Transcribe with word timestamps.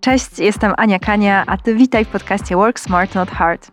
Cześć, 0.00 0.38
jestem 0.38 0.74
Ania 0.76 0.98
Kania, 0.98 1.44
a 1.46 1.56
ty 1.56 1.74
witaj 1.74 2.04
w 2.04 2.08
podcaście 2.08 2.56
Work 2.56 2.80
Smart 2.80 3.14
Not 3.14 3.30
Hard. 3.30 3.70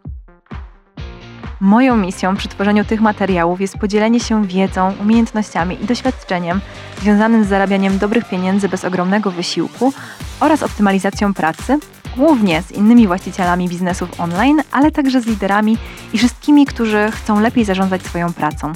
Moją 1.59 1.97
misją 1.97 2.35
przy 2.35 2.47
tworzeniu 2.47 2.85
tych 2.85 3.01
materiałów 3.01 3.61
jest 3.61 3.77
podzielenie 3.77 4.19
się 4.19 4.47
wiedzą, 4.47 4.93
umiejętnościami 5.01 5.83
i 5.83 5.85
doświadczeniem 5.85 6.61
związanym 7.01 7.43
z 7.43 7.47
zarabianiem 7.47 7.97
dobrych 7.97 8.29
pieniędzy 8.29 8.69
bez 8.69 8.85
ogromnego 8.85 9.31
wysiłku 9.31 9.93
oraz 10.39 10.63
optymalizacją 10.63 11.33
pracy, 11.33 11.79
głównie 12.17 12.61
z 12.61 12.71
innymi 12.71 13.07
właścicielami 13.07 13.69
biznesów 13.69 14.19
online, 14.19 14.61
ale 14.71 14.91
także 14.91 15.21
z 15.21 15.25
liderami 15.25 15.77
i 16.13 16.17
wszystkimi, 16.17 16.65
którzy 16.65 17.11
chcą 17.11 17.39
lepiej 17.39 17.65
zarządzać 17.65 18.03
swoją 18.03 18.33
pracą. 18.33 18.73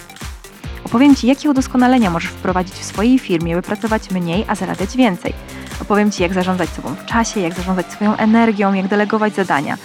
Opowiem 0.86 1.15
Ci, 1.15 1.27
jakie 1.27 1.49
udoskonalenia 1.49 2.09
możesz 2.09 2.31
wprowadzić 2.31 2.73
w 2.73 2.83
swojej 2.83 3.20
firmie, 3.20 3.55
by 3.55 3.61
pracować 3.61 4.11
mniej, 4.11 4.45
a 4.47 4.55
zarabiać 4.55 4.97
więcej. 4.97 5.33
Opowiem 5.82 6.11
Ci, 6.11 6.23
jak 6.23 6.34
zarządzać 6.34 6.70
sobą 6.70 6.95
w 6.95 7.05
czasie, 7.05 7.39
jak 7.39 7.54
zarządzać 7.54 7.91
swoją 7.91 8.17
energią, 8.17 8.73
jak 8.73 8.88
delegować 8.88 9.35
zadania, 9.35 9.77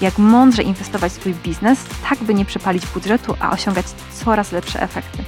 jak 0.00 0.18
mądrze 0.18 0.62
inwestować 0.62 1.12
w 1.12 1.14
swój 1.14 1.34
biznes, 1.34 1.78
tak 2.08 2.18
by 2.18 2.34
nie 2.34 2.44
przepalić 2.44 2.86
budżetu, 2.86 3.34
a 3.40 3.50
osiągać 3.50 3.86
coraz 4.24 4.52
lepsze 4.52 4.82
efekty. 4.82 5.18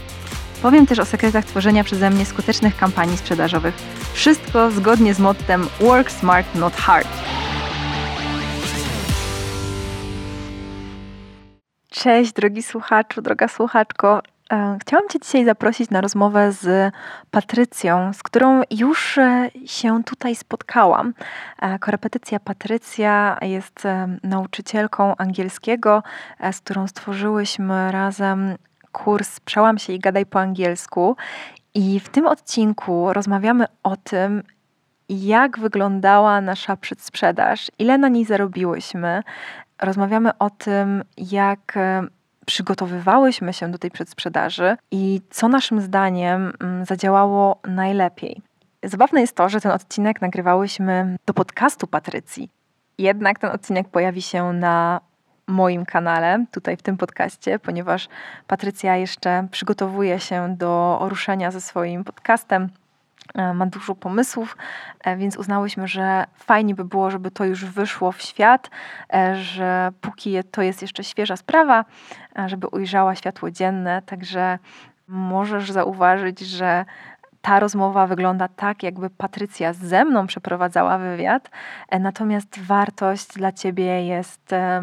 Powiem 0.62 0.86
też 0.86 0.98
o 0.98 1.04
sekretach 1.04 1.44
tworzenia 1.44 1.84
przeze 1.84 2.10
mnie 2.10 2.26
skutecznych 2.26 2.76
kampanii 2.76 3.16
sprzedażowych. 3.16 3.74
Wszystko 4.12 4.70
zgodnie 4.70 5.14
z 5.14 5.18
mottem 5.18 5.66
Work 5.80 6.10
Smart, 6.10 6.54
Not 6.54 6.76
Hard. 6.76 7.08
Cześć, 11.90 12.32
drogi 12.32 12.62
słuchaczu, 12.62 13.22
droga 13.22 13.48
słuchaczko. 13.48 14.22
E, 14.52 14.78
chciałam 14.80 15.08
Cię 15.08 15.20
dzisiaj 15.20 15.44
zaprosić 15.44 15.90
na 15.90 16.00
rozmowę 16.00 16.52
z 16.52 16.94
Patrycją, 17.30 18.12
z 18.12 18.22
którą 18.22 18.62
już 18.70 19.18
e, 19.18 19.50
się 19.66 20.04
tutaj 20.04 20.36
spotkałam. 20.36 21.14
E, 21.58 21.78
korepetycja 21.78 22.40
Patrycja 22.40 23.38
jest 23.42 23.82
nauczycielką 24.22 25.16
angielskiego, 25.16 26.02
z 26.52 26.60
którą 26.60 26.86
stworzyłyśmy 26.86 27.92
razem 27.92 28.54
kurs 28.92 29.40
Przełam 29.40 29.78
się 29.78 29.92
i 29.92 29.98
gadaj 29.98 30.26
po 30.26 30.40
angielsku. 30.40 31.16
I 31.74 32.00
w 32.00 32.08
tym 32.08 32.26
odcinku 32.26 33.12
rozmawiamy 33.12 33.64
o 33.82 33.96
tym, 33.96 34.42
jak 35.08 35.58
wyglądała 35.58 36.40
nasza 36.40 36.76
przedsprzedaż, 36.76 37.70
ile 37.78 37.98
na 37.98 38.08
niej 38.08 38.24
zarobiłyśmy. 38.24 39.22
Rozmawiamy 39.82 40.38
o 40.38 40.50
tym, 40.50 41.04
jak 41.16 41.78
przygotowywałyśmy 42.46 43.52
się 43.52 43.70
do 43.70 43.78
tej 43.78 43.90
przedsprzedaży 43.90 44.76
i 44.90 45.20
co 45.30 45.48
naszym 45.48 45.80
zdaniem 45.80 46.52
mm, 46.60 46.84
zadziałało 46.84 47.60
najlepiej. 47.68 48.42
Zabawne 48.82 49.20
jest 49.20 49.36
to, 49.36 49.48
że 49.48 49.60
ten 49.60 49.72
odcinek 49.72 50.20
nagrywałyśmy 50.20 51.16
do 51.26 51.34
podcastu 51.34 51.86
Patrycji. 51.86 52.50
Jednak 52.98 53.38
ten 53.38 53.50
odcinek 53.50 53.88
pojawi 53.88 54.22
się 54.22 54.52
na 54.52 55.00
moim 55.46 55.84
kanale, 55.84 56.44
tutaj 56.50 56.76
w 56.76 56.82
tym 56.82 56.96
podcaście, 56.96 57.58
ponieważ 57.58 58.08
Patrycja 58.46 58.96
jeszcze 58.96 59.48
przygotowuje 59.50 60.20
się 60.20 60.54
do 60.58 60.98
ruszenia 61.02 61.50
ze 61.50 61.60
swoim 61.60 62.04
podcastem 62.04 62.68
ma 63.54 63.66
dużo 63.66 63.94
pomysłów, 63.94 64.56
e, 65.04 65.16
więc 65.16 65.36
uznałyśmy, 65.36 65.88
że 65.88 66.24
fajnie 66.34 66.74
by 66.74 66.84
było, 66.84 67.10
żeby 67.10 67.30
to 67.30 67.44
już 67.44 67.64
wyszło 67.64 68.12
w 68.12 68.22
świat, 68.22 68.70
e, 69.12 69.36
że 69.36 69.92
póki 70.00 70.36
to 70.50 70.62
jest 70.62 70.82
jeszcze 70.82 71.04
świeża 71.04 71.36
sprawa, 71.36 71.84
żeby 72.46 72.66
ujrzała 72.66 73.14
światło 73.14 73.50
dzienne, 73.50 74.02
także 74.02 74.58
możesz 75.08 75.70
zauważyć, 75.70 76.40
że 76.40 76.84
ta 77.42 77.60
rozmowa 77.60 78.06
wygląda 78.06 78.48
tak, 78.48 78.82
jakby 78.82 79.10
Patrycja 79.10 79.72
ze 79.72 80.04
mną 80.04 80.26
przeprowadzała 80.26 80.98
wywiad, 80.98 81.50
e, 81.88 81.98
natomiast 81.98 82.60
wartość 82.60 83.26
dla 83.26 83.52
ciebie 83.52 84.06
jest 84.06 84.52
e, 84.52 84.82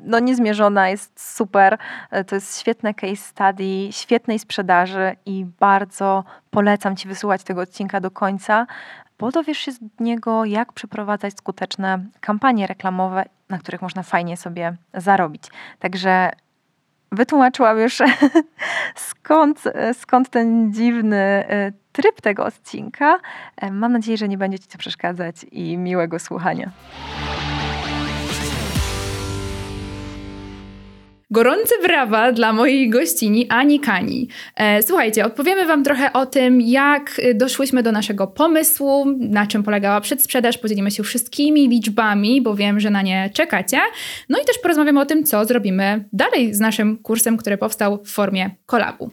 no, 0.00 0.18
niezmierzona, 0.18 0.88
jest 0.88 1.36
super. 1.36 1.78
E, 2.10 2.24
to 2.24 2.34
jest 2.34 2.60
świetne 2.60 2.94
case 2.94 3.16
study, 3.16 3.88
świetnej 3.90 4.38
sprzedaży 4.38 5.16
i 5.26 5.46
bardzo 5.60 6.24
polecam 6.50 6.96
ci 6.96 7.08
wysłuchać 7.08 7.42
tego 7.44 7.60
odcinka 7.60 8.00
do 8.00 8.10
końca, 8.10 8.66
bo 9.18 9.30
dowiesz 9.30 9.58
się 9.58 9.72
z 9.72 9.80
niego, 10.00 10.44
jak 10.44 10.72
przeprowadzać 10.72 11.34
skuteczne 11.38 11.98
kampanie 12.20 12.66
reklamowe, 12.66 13.24
na 13.48 13.58
których 13.58 13.82
można 13.82 14.02
fajnie 14.02 14.36
sobie 14.36 14.76
zarobić. 14.94 15.42
Także 15.78 16.30
wytłumaczyłam 17.12 17.78
już, 17.78 17.98
skąd, 19.08 19.62
skąd 19.92 20.30
ten 20.30 20.72
dziwny 20.72 21.44
tryb 21.96 22.20
tego 22.20 22.44
odcinka. 22.44 23.18
E, 23.56 23.70
mam 23.70 23.92
nadzieję, 23.92 24.18
że 24.18 24.28
nie 24.28 24.38
będzie 24.38 24.58
Ci 24.58 24.68
to 24.68 24.78
przeszkadzać 24.78 25.36
i 25.52 25.78
miłego 25.78 26.18
słuchania. 26.18 26.70
Gorące 31.30 31.74
brawa 31.82 32.32
dla 32.32 32.52
mojej 32.52 32.90
gościni 32.90 33.46
Ani 33.48 33.80
Kani. 33.80 34.28
E, 34.56 34.82
słuchajcie, 34.82 35.24
odpowiemy 35.24 35.66
Wam 35.66 35.84
trochę 35.84 36.12
o 36.12 36.26
tym, 36.26 36.60
jak 36.60 37.20
doszłyśmy 37.34 37.82
do 37.82 37.92
naszego 37.92 38.26
pomysłu, 38.26 39.04
na 39.18 39.46
czym 39.46 39.62
polegała 39.62 40.00
przedsprzedaż, 40.00 40.58
podzielimy 40.58 40.90
się 40.90 41.02
wszystkimi 41.02 41.68
liczbami, 41.68 42.42
bo 42.42 42.54
wiem, 42.54 42.80
że 42.80 42.90
na 42.90 43.02
nie 43.02 43.30
czekacie. 43.34 43.78
No 44.28 44.38
i 44.42 44.44
też 44.44 44.58
porozmawiamy 44.58 45.00
o 45.00 45.06
tym, 45.06 45.24
co 45.24 45.44
zrobimy 45.44 46.04
dalej 46.12 46.54
z 46.54 46.60
naszym 46.60 46.98
kursem, 46.98 47.36
który 47.36 47.58
powstał 47.58 48.04
w 48.04 48.10
formie 48.10 48.50
kolabu. 48.66 49.10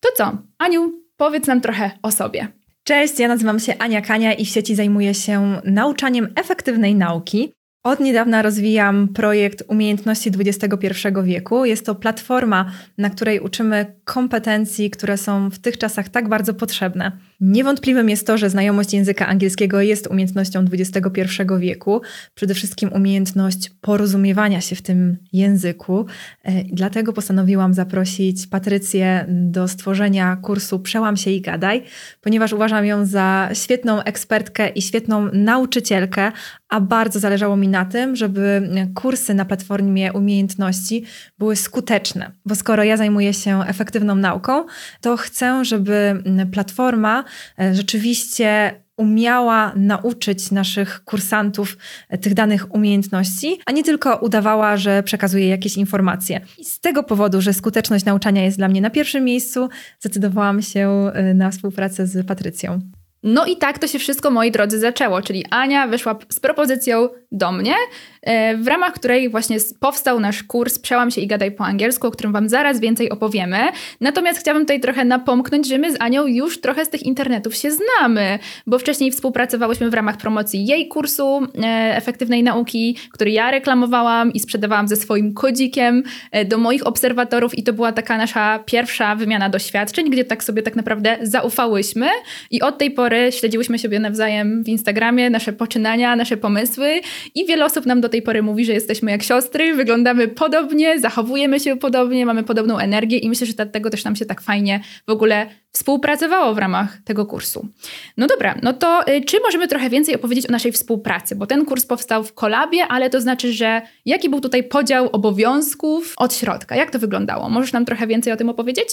To 0.00 0.08
co, 0.16 0.38
Aniu, 0.58 1.00
Powiedz 1.20 1.46
nam 1.46 1.60
trochę 1.60 1.90
o 2.02 2.10
sobie. 2.10 2.48
Cześć, 2.84 3.18
ja 3.18 3.28
nazywam 3.28 3.58
się 3.58 3.74
Ania 3.78 4.00
Kania 4.00 4.32
i 4.32 4.44
w 4.44 4.48
sieci 4.48 4.74
zajmuję 4.74 5.14
się 5.14 5.60
nauczaniem 5.64 6.28
efektywnej 6.36 6.94
nauki. 6.94 7.52
Od 7.82 8.00
niedawna 8.00 8.42
rozwijam 8.42 9.08
projekt 9.08 9.62
Umiejętności 9.68 10.30
XXI 10.38 10.88
wieku. 11.24 11.64
Jest 11.64 11.86
to 11.86 11.94
platforma, 11.94 12.72
na 12.98 13.10
której 13.10 13.40
uczymy 13.40 13.94
kompetencji, 14.04 14.90
które 14.90 15.16
są 15.16 15.50
w 15.50 15.58
tych 15.58 15.78
czasach 15.78 16.08
tak 16.08 16.28
bardzo 16.28 16.54
potrzebne. 16.54 17.12
Niewątpliwym 17.40 18.08
jest 18.08 18.26
to, 18.26 18.38
że 18.38 18.50
znajomość 18.50 18.92
języka 18.92 19.26
angielskiego 19.26 19.80
jest 19.80 20.06
umiejętnością 20.06 20.64
XXI 20.72 21.22
wieku, 21.58 22.00
przede 22.34 22.54
wszystkim 22.54 22.92
umiejętność 22.92 23.70
porozumiewania 23.80 24.60
się 24.60 24.76
w 24.76 24.82
tym 24.82 25.16
języku. 25.32 26.06
E, 26.44 26.64
dlatego 26.64 27.12
postanowiłam 27.12 27.74
zaprosić 27.74 28.46
Patrycję 28.46 29.26
do 29.28 29.68
stworzenia 29.68 30.36
kursu 30.36 30.80
Przełam 30.80 31.16
się 31.16 31.30
i 31.30 31.40
gadaj, 31.40 31.82
ponieważ 32.20 32.52
uważam 32.52 32.84
ją 32.84 33.06
za 33.06 33.48
świetną 33.52 34.02
ekspertkę 34.02 34.68
i 34.68 34.82
świetną 34.82 35.28
nauczycielkę, 35.32 36.32
a 36.68 36.80
bardzo 36.80 37.20
zależało 37.20 37.56
mi 37.56 37.68
na 37.68 37.84
tym, 37.84 38.16
żeby 38.16 38.68
kursy 38.94 39.34
na 39.34 39.44
platformie 39.44 40.12
umiejętności 40.12 41.04
były 41.38 41.56
skuteczne. 41.56 42.30
Bo 42.46 42.54
skoro 42.54 42.84
ja 42.84 42.96
zajmuję 42.96 43.34
się 43.34 43.64
efektywną 43.66 44.14
nauką, 44.14 44.64
to 45.00 45.16
chcę, 45.16 45.64
żeby 45.64 46.22
platforma 46.52 47.24
rzeczywiście 47.72 48.74
umiała 49.00 49.72
nauczyć 49.76 50.50
naszych 50.50 51.04
kursantów 51.04 51.76
e, 52.08 52.18
tych 52.18 52.34
danych 52.34 52.74
umiejętności, 52.74 53.60
a 53.66 53.72
nie 53.72 53.84
tylko 53.84 54.16
udawała, 54.16 54.76
że 54.76 55.02
przekazuje 55.02 55.48
jakieś 55.48 55.76
informacje. 55.76 56.40
I 56.58 56.64
z 56.64 56.80
tego 56.80 57.02
powodu, 57.02 57.40
że 57.40 57.52
skuteczność 57.52 58.04
nauczania 58.04 58.44
jest 58.44 58.56
dla 58.56 58.68
mnie 58.68 58.80
na 58.80 58.90
pierwszym 58.90 59.24
miejscu, 59.24 59.68
zdecydowałam 60.00 60.62
się 60.62 61.10
e, 61.14 61.34
na 61.34 61.50
współpracę 61.50 62.06
z 62.06 62.26
Patrycją. 62.26 62.80
No 63.22 63.46
i 63.46 63.56
tak 63.56 63.78
to 63.78 63.86
się 63.86 63.98
wszystko, 63.98 64.30
moi 64.30 64.50
drodzy, 64.50 64.78
zaczęło, 64.78 65.22
czyli 65.22 65.44
Ania 65.50 65.86
wyszła 65.86 66.18
z 66.28 66.40
propozycją 66.40 67.08
do 67.32 67.52
mnie, 67.52 67.74
e, 68.19 68.19
w 68.58 68.66
ramach 68.66 68.92
której 68.92 69.28
właśnie 69.28 69.56
powstał 69.80 70.20
nasz 70.20 70.42
kurs 70.42 70.78
Przełam 70.78 71.10
się 71.10 71.20
i 71.20 71.26
gadaj 71.26 71.52
po 71.52 71.64
angielsku, 71.64 72.06
o 72.06 72.10
którym 72.10 72.32
Wam 72.32 72.48
zaraz 72.48 72.80
więcej 72.80 73.10
opowiemy. 73.10 73.58
Natomiast 74.00 74.40
chciałabym 74.40 74.62
tutaj 74.62 74.80
trochę 74.80 75.04
napomknąć, 75.04 75.68
że 75.68 75.78
my 75.78 75.92
z 75.92 75.96
Anią 76.00 76.26
już 76.26 76.60
trochę 76.60 76.84
z 76.84 76.88
tych 76.88 77.02
internetów 77.02 77.54
się 77.54 77.68
znamy, 77.70 78.38
bo 78.66 78.78
wcześniej 78.78 79.10
współpracowałyśmy 79.10 79.90
w 79.90 79.94
ramach 79.94 80.16
promocji 80.16 80.66
jej 80.66 80.88
kursu 80.88 81.40
e, 81.62 81.96
efektywnej 81.96 82.42
nauki, 82.42 82.96
który 83.12 83.30
ja 83.30 83.50
reklamowałam 83.50 84.32
i 84.32 84.40
sprzedawałam 84.40 84.88
ze 84.88 84.96
swoim 84.96 85.34
kodzikiem 85.34 86.02
e, 86.30 86.44
do 86.44 86.58
moich 86.58 86.86
obserwatorów 86.86 87.58
i 87.58 87.62
to 87.62 87.72
była 87.72 87.92
taka 87.92 88.18
nasza 88.18 88.58
pierwsza 88.66 89.14
wymiana 89.14 89.48
doświadczeń, 89.48 90.10
gdzie 90.10 90.24
tak 90.24 90.44
sobie 90.44 90.62
tak 90.62 90.76
naprawdę 90.76 91.18
zaufałyśmy 91.22 92.06
i 92.50 92.62
od 92.62 92.78
tej 92.78 92.90
pory 92.90 93.32
śledziłyśmy 93.32 93.78
siebie 93.78 93.98
nawzajem 93.98 94.64
w 94.64 94.68
Instagramie, 94.68 95.30
nasze 95.30 95.52
poczynania, 95.52 96.16
nasze 96.16 96.36
pomysły 96.36 97.00
i 97.34 97.46
wiele 97.46 97.64
osób 97.64 97.86
nam 97.86 98.00
do 98.00 98.08
tej 98.10 98.22
pory 98.22 98.42
mówi, 98.42 98.64
że 98.64 98.72
jesteśmy 98.72 99.10
jak 99.10 99.22
siostry, 99.22 99.74
wyglądamy 99.74 100.28
podobnie, 100.28 100.98
zachowujemy 100.98 101.60
się 101.60 101.76
podobnie, 101.76 102.26
mamy 102.26 102.42
podobną 102.42 102.78
energię 102.78 103.18
i 103.18 103.28
myślę, 103.28 103.46
że 103.46 103.52
dlatego 103.52 103.90
też 103.90 104.04
nam 104.04 104.16
się 104.16 104.26
tak 104.26 104.40
fajnie 104.40 104.80
w 105.06 105.10
ogóle 105.10 105.46
współpracowało 105.72 106.54
w 106.54 106.58
ramach 106.58 106.98
tego 107.04 107.26
kursu. 107.26 107.68
No 108.16 108.26
dobra, 108.26 108.54
no 108.62 108.72
to 108.72 109.08
y, 109.08 109.24
czy 109.24 109.40
możemy 109.40 109.68
trochę 109.68 109.90
więcej 109.90 110.14
opowiedzieć 110.14 110.46
o 110.46 110.52
naszej 110.52 110.72
współpracy? 110.72 111.36
Bo 111.36 111.46
ten 111.46 111.64
kurs 111.64 111.86
powstał 111.86 112.24
w 112.24 112.34
kolabie, 112.34 112.86
ale 112.88 113.10
to 113.10 113.20
znaczy, 113.20 113.52
że 113.52 113.82
jaki 114.06 114.30
był 114.30 114.40
tutaj 114.40 114.64
podział 114.64 115.08
obowiązków 115.12 116.14
od 116.16 116.34
środka? 116.34 116.76
Jak 116.76 116.90
to 116.90 116.98
wyglądało? 116.98 117.48
Możesz 117.48 117.72
nam 117.72 117.84
trochę 117.84 118.06
więcej 118.06 118.32
o 118.32 118.36
tym 118.36 118.48
opowiedzieć? 118.48 118.88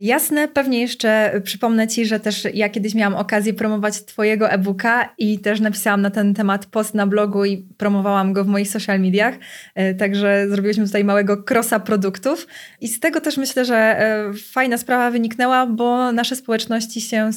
Jasne, 0.00 0.48
pewnie 0.48 0.80
jeszcze 0.80 1.40
przypomnę 1.44 1.88
Ci, 1.88 2.06
że 2.06 2.20
też 2.20 2.48
ja 2.54 2.68
kiedyś 2.68 2.94
miałam 2.94 3.14
okazję 3.14 3.54
promować 3.54 4.04
Twojego 4.04 4.50
e-booka 4.50 5.14
i 5.18 5.38
też 5.38 5.60
napisałam 5.60 6.02
na 6.02 6.10
ten 6.10 6.34
temat 6.34 6.66
post 6.66 6.94
na 6.94 7.06
blogu 7.06 7.44
i 7.44 7.58
promowałam 7.76 8.32
go 8.32 8.44
w 8.44 8.46
moich 8.46 8.68
social 8.68 9.00
mediach, 9.00 9.34
e, 9.74 9.94
także 9.94 10.46
zrobiliśmy 10.48 10.86
tutaj 10.86 11.04
małego 11.04 11.44
crossa 11.50 11.80
produktów. 11.80 12.46
I 12.80 12.88
z 12.88 13.00
tego 13.00 13.20
też 13.20 13.36
myślę, 13.36 13.64
że 13.64 13.76
e, 13.76 14.32
fajna 14.52 14.78
sprawa 14.78 15.10
wyniknęła, 15.10 15.66
bo 15.66 16.12
nasze 16.12 16.36
społeczności 16.36 17.00
się 17.00 17.30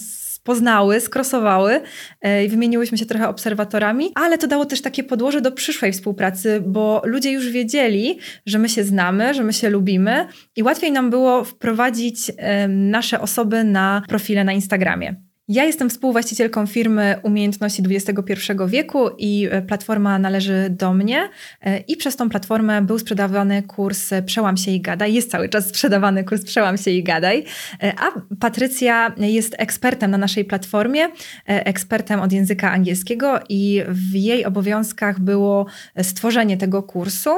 poznały, 0.50 1.00
skrosowały 1.00 1.82
e, 2.22 2.46
i 2.46 2.50
wymieniłyśmy 2.50 2.98
się 2.98 3.06
trochę 3.06 3.30
obserwatorami, 3.30 4.12
ale 4.16 4.38
to 4.38 4.48
dało 4.48 4.66
też 4.66 4.82
takie 4.82 5.04
podłoże 5.04 5.42
do 5.42 5.52
przyszłej 5.52 5.92
współpracy, 5.92 6.64
bo 6.66 7.02
ludzie 7.06 7.32
już 7.32 7.50
wiedzieli, 7.50 8.20
że 8.46 8.60
my 8.60 8.70
się 8.70 8.84
znamy, 8.84 9.34
że 9.34 9.44
my 9.44 9.54
się 9.54 9.70
lubimy 9.70 10.28
i 10.56 10.64
łatwiej 10.64 10.92
nam 10.92 11.10
było 11.10 11.44
wprowadzić 11.44 12.32
nasze 12.70 13.22
osoby 13.22 13.64
na 13.64 14.02
profile 14.08 14.44
na 14.44 14.54
Instagramie. 14.54 15.29
Ja 15.50 15.64
jestem 15.64 15.90
współwłaścicielką 15.90 16.68
firmy 16.68 17.16
Umiejętności 17.24 17.84
XXI 17.90 18.34
wieku 18.68 19.10
i 19.18 19.48
e, 19.52 19.62
platforma 19.62 20.20
należy 20.20 20.68
do 20.70 20.94
mnie. 20.94 21.30
E, 21.62 21.78
I 21.80 21.98
przez 21.98 22.16
tą 22.16 22.30
platformę 22.30 22.82
był 22.82 23.00
sprzedawany 23.00 23.64
kurs 23.64 24.10
Przełam 24.26 24.58
się 24.58 24.72
i 24.72 24.82
gadaj. 24.82 25.14
Jest 25.14 25.32
cały 25.32 25.50
czas 25.50 25.68
sprzedawany 25.68 26.24
kurs 26.24 26.46
Przełam 26.46 26.78
się 26.78 26.92
i 26.92 27.04
gadaj. 27.04 27.46
E, 27.84 27.94
a 28.00 28.36
Patrycja 28.40 29.14
jest 29.18 29.56
ekspertem 29.58 30.12
na 30.12 30.18
naszej 30.18 30.46
platformie, 30.46 31.08
ekspertem 31.46 32.20
od 32.20 32.32
języka 32.32 32.72
angielskiego 32.72 33.40
i 33.50 33.84
w 33.88 34.16
jej 34.16 34.46
obowiązkach 34.46 35.20
było 35.20 35.66
stworzenie 36.02 36.58
tego 36.58 36.84
kursu, 36.84 37.30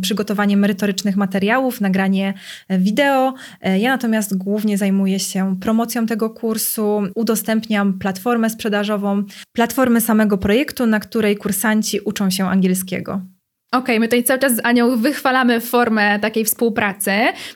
przygotowanie 0.00 0.56
merytorycznych 0.56 1.16
materiałów, 1.16 1.80
nagranie 1.80 2.34
wideo. 2.70 3.34
Ja 3.78 3.90
natomiast 3.90 4.36
głównie 4.36 4.78
zajmuję 4.78 5.18
się 5.18 5.56
promocją 5.60 6.06
tego 6.06 6.30
kursu, 6.30 7.02
udostępniam 7.36 7.98
platformę 7.98 8.50
sprzedażową, 8.50 9.24
platformę 9.52 10.00
samego 10.00 10.38
projektu, 10.38 10.86
na 10.86 11.00
której 11.00 11.36
kursanci 11.36 12.00
uczą 12.00 12.30
się 12.30 12.48
angielskiego. 12.48 13.12
Okej, 13.72 13.82
okay, 13.82 14.00
my 14.00 14.06
tutaj 14.06 14.24
cały 14.24 14.40
czas 14.40 14.56
z 14.56 14.60
Anią 14.64 14.96
wychwalamy 14.96 15.60
formę 15.60 16.18
takiej 16.20 16.44
współpracy. 16.44 17.10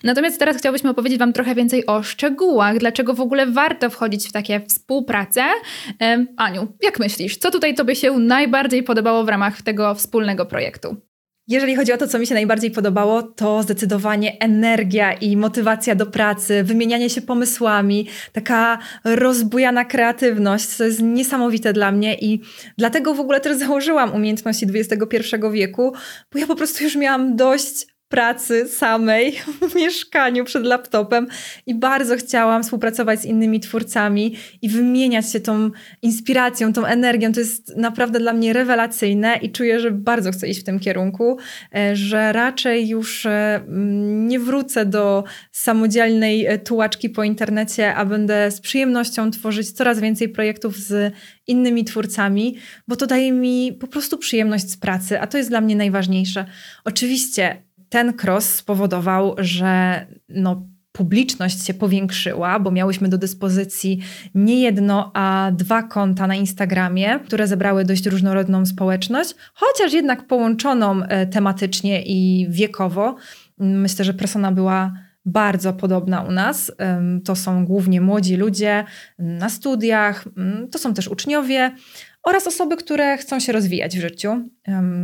Natomiast 0.05 0.39
teraz 0.39 0.57
chciałbyśmy 0.57 0.91
opowiedzieć 0.91 1.19
Wam 1.19 1.33
trochę 1.33 1.55
więcej 1.55 1.87
o 1.87 2.03
szczegółach, 2.03 2.79
dlaczego 2.79 3.15
w 3.15 3.21
ogóle 3.21 3.47
warto 3.47 3.91
wchodzić 3.91 4.29
w 4.29 4.33
takie 4.33 4.61
współpracę. 4.61 5.45
Aniu, 6.37 6.69
jak 6.83 6.99
myślisz, 6.99 7.37
co 7.37 7.51
tutaj 7.51 7.75
Tobie 7.75 7.97
się 7.97 8.13
najbardziej 8.13 8.83
podobało 8.83 9.25
w 9.25 9.29
ramach 9.29 9.63
tego 9.63 9.95
wspólnego 9.95 10.47
projektu? 10.47 10.97
Jeżeli 11.51 11.77
chodzi 11.77 11.93
o 11.93 11.97
to, 11.97 12.09
co 12.09 12.19
mi 12.19 12.27
się 12.27 12.35
najbardziej 12.35 12.71
podobało, 12.71 13.23
to 13.23 13.63
zdecydowanie 13.63 14.39
energia 14.41 15.13
i 15.13 15.37
motywacja 15.37 15.95
do 15.95 16.07
pracy, 16.07 16.65
wymienianie 16.65 17.11
się 17.11 17.23
pomysłami, 17.23 18.09
taka 18.33 18.79
rozbujana 19.05 19.85
kreatywność, 19.85 20.77
to 20.77 20.85
jest 20.85 21.03
niesamowite 21.03 21.73
dla 21.73 21.93
mnie 21.93 22.15
i 22.15 22.41
dlatego 22.79 23.15
w 23.15 23.21
ogóle 23.21 23.41
też 23.41 23.57
założyłam 23.57 24.15
umiejętności 24.15 24.67
XXI 24.75 25.17
wieku, 25.53 25.93
bo 26.33 26.39
ja 26.39 26.47
po 26.47 26.57
prostu 26.57 26.85
już 26.85 26.97
miałam 26.97 27.37
dość 27.37 27.87
pracy 28.11 28.69
samej 28.69 29.33
w 29.71 29.75
mieszkaniu 29.75 30.45
przed 30.45 30.65
laptopem 30.65 31.27
i 31.67 31.75
bardzo 31.75 32.17
chciałam 32.17 32.63
współpracować 32.63 33.21
z 33.21 33.25
innymi 33.25 33.61
twórcami 33.61 34.37
i 34.63 34.69
wymieniać 34.69 35.33
się 35.33 35.41
tą 35.41 35.71
inspiracją, 36.03 36.73
tą 36.73 36.85
energią. 36.85 37.33
To 37.33 37.41
jest 37.41 37.77
naprawdę 37.77 38.19
dla 38.19 38.33
mnie 38.33 38.53
rewelacyjne 38.53 39.37
i 39.43 39.53
czuję, 39.53 39.81
że 39.81 39.91
bardzo 39.91 40.33
chcę 40.33 40.49
iść 40.49 40.61
w 40.61 40.65
tym 40.65 40.81
kierunku, 40.81 41.39
e, 41.75 41.97
że 41.97 42.33
raczej 42.33 42.89
już 42.89 43.27
e, 43.27 43.61
nie 44.29 44.39
wrócę 44.39 44.87
do 44.87 45.25
samodzielnej 45.53 46.47
e, 46.47 46.59
tułaczki 46.59 47.11
po 47.11 47.25
internecie, 47.25 47.95
a 47.95 48.05
będę 48.05 48.51
z 48.51 48.61
przyjemnością 48.61 49.31
tworzyć 49.31 49.73
coraz 49.73 50.01
więcej 50.01 50.29
projektów 50.29 50.77
z 50.77 51.15
innymi 51.47 51.85
twórcami, 51.85 52.57
bo 52.89 52.97
to 52.97 53.07
daje 53.07 53.33
mi 53.33 53.73
po 53.73 53.87
prostu 53.87 54.19
przyjemność 54.19 54.71
z 54.71 54.77
pracy, 54.77 55.21
a 55.21 55.27
to 55.27 55.39
jest 55.39 55.51
dla 55.51 55.61
mnie 55.61 55.77
najważniejsze. 55.77 56.45
Oczywiście 56.85 57.70
ten 57.91 58.13
cross 58.23 58.55
spowodował, 58.55 59.35
że 59.39 60.07
no, 60.29 60.67
publiczność 60.93 61.67
się 61.67 61.75
powiększyła, 61.75 62.61
bo 62.61 62.71
miałyśmy 62.71 63.09
do 63.09 63.19
dyspozycji 63.19 64.01
nie 64.35 64.61
jedno, 64.61 65.11
a 65.15 65.51
dwa 65.53 65.83
konta 65.83 66.27
na 66.27 66.35
Instagramie, 66.35 67.21
które 67.25 67.47
zebrały 67.47 67.85
dość 67.85 68.07
różnorodną 68.07 68.67
społeczność, 68.67 69.35
chociaż 69.55 69.93
jednak 69.93 70.27
połączoną 70.27 71.03
e, 71.03 71.27
tematycznie 71.27 72.03
i 72.03 72.47
wiekowo. 72.51 73.17
Myślę, 73.59 74.05
że 74.05 74.15
persona 74.15 74.53
była 74.53 74.93
bardzo 75.25 75.73
podobna 75.73 76.23
u 76.23 76.31
nas. 76.31 76.73
To 77.25 77.37
są 77.37 77.65
głównie 77.65 78.01
młodzi 78.01 78.37
ludzie 78.37 78.85
na 79.19 79.49
studiach, 79.49 80.25
to 80.71 80.79
są 80.79 80.95
też 80.95 81.09
uczniowie 81.09 81.75
oraz 82.23 82.47
osoby, 82.47 82.77
które 82.77 83.19
chcą 83.19 83.41
się 83.41 83.53
rozwijać 83.53 83.97
w 83.97 84.01
życiu, 84.01 84.49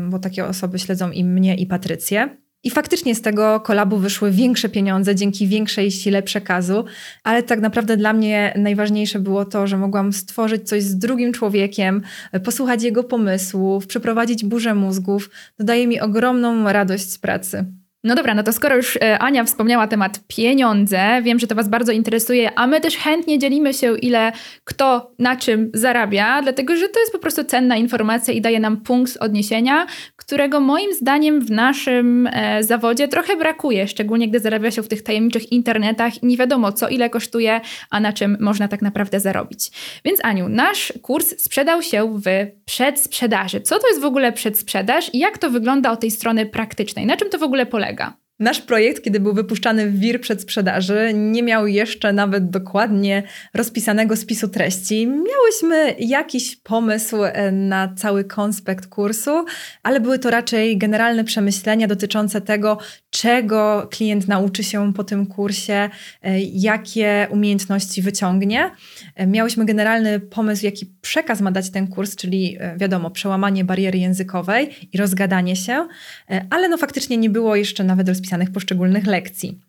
bo 0.08 0.18
takie 0.18 0.44
osoby 0.44 0.78
śledzą 0.78 1.10
i 1.10 1.24
mnie, 1.24 1.56
i 1.56 1.66
Patrycję. 1.66 2.45
I 2.64 2.70
faktycznie 2.70 3.14
z 3.14 3.22
tego 3.22 3.60
kolabu 3.60 3.96
wyszły 3.96 4.30
większe 4.30 4.68
pieniądze 4.68 5.14
dzięki 5.14 5.46
większej 5.46 5.90
sile 5.90 6.22
przekazu, 6.22 6.84
ale 7.24 7.42
tak 7.42 7.60
naprawdę 7.60 7.96
dla 7.96 8.12
mnie 8.12 8.54
najważniejsze 8.56 9.18
było 9.18 9.44
to, 9.44 9.66
że 9.66 9.76
mogłam 9.76 10.12
stworzyć 10.12 10.68
coś 10.68 10.82
z 10.82 10.98
drugim 10.98 11.32
człowiekiem, 11.32 12.02
posłuchać 12.44 12.82
jego 12.82 13.04
pomysłów, 13.04 13.86
przeprowadzić 13.86 14.44
burzę 14.44 14.74
mózgów. 14.74 15.30
Dodaje 15.58 15.86
mi 15.86 16.00
ogromną 16.00 16.72
radość 16.72 17.10
z 17.10 17.18
pracy. 17.18 17.64
No 18.06 18.14
dobra, 18.14 18.34
no 18.34 18.42
to 18.42 18.52
skoro 18.52 18.76
już 18.76 18.96
e, 18.96 19.18
Ania 19.18 19.44
wspomniała 19.44 19.86
temat 19.86 20.20
pieniądze, 20.26 21.22
wiem, 21.22 21.38
że 21.38 21.46
to 21.46 21.54
Was 21.54 21.68
bardzo 21.68 21.92
interesuje, 21.92 22.58
a 22.58 22.66
my 22.66 22.80
też 22.80 22.96
chętnie 22.96 23.38
dzielimy 23.38 23.74
się, 23.74 23.98
ile 23.98 24.32
kto 24.64 25.12
na 25.18 25.36
czym 25.36 25.70
zarabia, 25.74 26.42
dlatego 26.42 26.76
że 26.76 26.88
to 26.88 27.00
jest 27.00 27.12
po 27.12 27.18
prostu 27.18 27.44
cenna 27.44 27.76
informacja 27.76 28.34
i 28.34 28.40
daje 28.40 28.60
nam 28.60 28.76
punkt 28.76 29.16
odniesienia, 29.20 29.86
którego 30.26 30.61
moim 30.61 30.94
zdaniem 30.94 31.40
w 31.40 31.50
naszym 31.50 32.28
e, 32.32 32.62
zawodzie 32.62 33.08
trochę 33.08 33.37
brakuje, 33.37 33.88
szczególnie 33.88 34.28
gdy 34.28 34.40
zarabia 34.40 34.70
się 34.70 34.82
w 34.82 34.88
tych 34.88 35.02
tajemniczych 35.02 35.52
internetach 35.52 36.23
i 36.23 36.26
nie 36.26 36.37
wiadomo 36.37 36.73
co, 36.73 36.88
ile 36.88 37.11
kosztuje, 37.11 37.61
a 37.90 38.00
na 38.00 38.12
czym 38.12 38.37
można 38.40 38.69
tak 38.69 38.82
naprawdę 38.82 39.20
zarobić. 39.20 39.70
Więc 40.05 40.25
Aniu, 40.25 40.49
nasz 40.49 40.93
kurs 41.02 41.34
sprzedał 41.38 41.82
się 41.82 42.20
w 42.20 42.46
przedsprzedaży. 42.64 43.61
Co 43.61 43.78
to 43.78 43.88
jest 43.88 44.00
w 44.00 44.05
ogóle 44.05 44.32
przedsprzedaż 44.32 45.14
i 45.14 45.19
jak 45.19 45.38
to 45.38 45.50
wygląda 45.50 45.90
od 45.90 46.00
tej 46.00 46.11
strony 46.11 46.46
praktycznej? 46.46 47.06
Na 47.06 47.17
czym 47.17 47.31
to 47.31 47.38
w 47.38 47.43
ogóle 47.43 47.67
polega? 47.67 48.25
Nasz 48.38 48.60
projekt, 48.60 49.02
kiedy 49.04 49.20
był 49.20 49.34
wypuszczany 49.34 49.90
w 49.90 49.98
wir 49.98 50.20
przedsprzedaży, 50.20 51.12
nie 51.14 51.42
miał 51.42 51.66
jeszcze 51.66 52.12
nawet 52.12 52.50
dokładnie 52.50 53.22
rozpisanego 53.54 54.16
spisu 54.16 54.48
treści. 54.48 55.06
Miałyśmy 55.06 55.94
jakiś 55.98 56.56
pomysł 56.56 57.24
e, 57.24 57.52
na 57.52 57.94
cały 57.94 58.24
konspekt 58.24 58.86
kursu, 58.86 59.44
ale 59.82 60.00
były 60.00 60.18
to 60.18 60.30
raczej 60.30 60.78
generalne 60.78 61.25
przemyślenia 61.25 61.87
dotyczące 61.88 62.40
tego, 62.40 62.78
czego 63.11 63.88
klient 63.90 64.28
nauczy 64.28 64.64
się 64.64 64.92
po 64.92 65.04
tym 65.04 65.26
kursie, 65.26 65.90
e, 66.22 66.40
jakie 66.40 67.26
umiejętności 67.30 68.02
wyciągnie. 68.02 68.70
E, 69.14 69.26
miałyśmy 69.26 69.64
generalny 69.64 70.20
pomysł, 70.20 70.64
jaki 70.64 70.87
przekaz 71.00 71.40
ma 71.40 71.50
dać 71.50 71.70
ten 71.70 71.88
kurs, 71.88 72.16
czyli 72.16 72.58
wiadomo, 72.76 73.11
przełamanie 73.11 73.64
bariery 73.64 73.99
językowej 73.99 74.88
i 74.92 74.99
rozgadanie 74.99 75.56
się, 75.56 75.88
ale 76.50 76.68
no 76.68 76.78
faktycznie 76.78 77.16
nie 77.16 77.30
było 77.30 77.56
jeszcze 77.56 77.84
nawet 77.84 78.08
rozpisane 78.08 78.25
rozpisanych 78.26 78.52
poszczególnych 78.52 79.06
lekcji. 79.06 79.61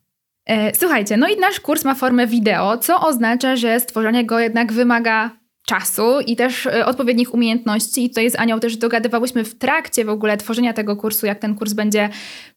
E, 0.46 0.76
słuchajcie, 0.76 1.18
no 1.18 1.28
i 1.28 1.40
nasz 1.40 1.60
kurs 1.60 1.86
ma 1.86 1.96
formę 1.96 2.28
wideo, 2.28 2.78
co 2.78 3.08
oznacza, 3.08 3.56
że 3.56 3.80
stworzenie 3.80 4.26
go 4.26 4.40
jednak 4.40 4.74
wymaga 4.74 5.32
czasu 5.68 6.20
i 6.20 6.36
też 6.36 6.66
e, 6.66 6.86
odpowiednich 6.86 7.34
umiejętności. 7.34 8.06
I 8.06 8.10
tutaj 8.10 8.32
z 8.32 8.36
Anią 8.36 8.60
też 8.60 8.78
dogadywałyśmy 8.78 9.44
w 9.44 9.56
trakcie 9.56 10.06
w 10.06 10.10
ogóle 10.10 10.38
tworzenia 10.38 10.74
tego 10.74 10.96
kursu, 10.96 11.26
jak 11.26 11.40
ten 11.40 11.56
kurs 11.56 11.74
będzie 11.74 12.10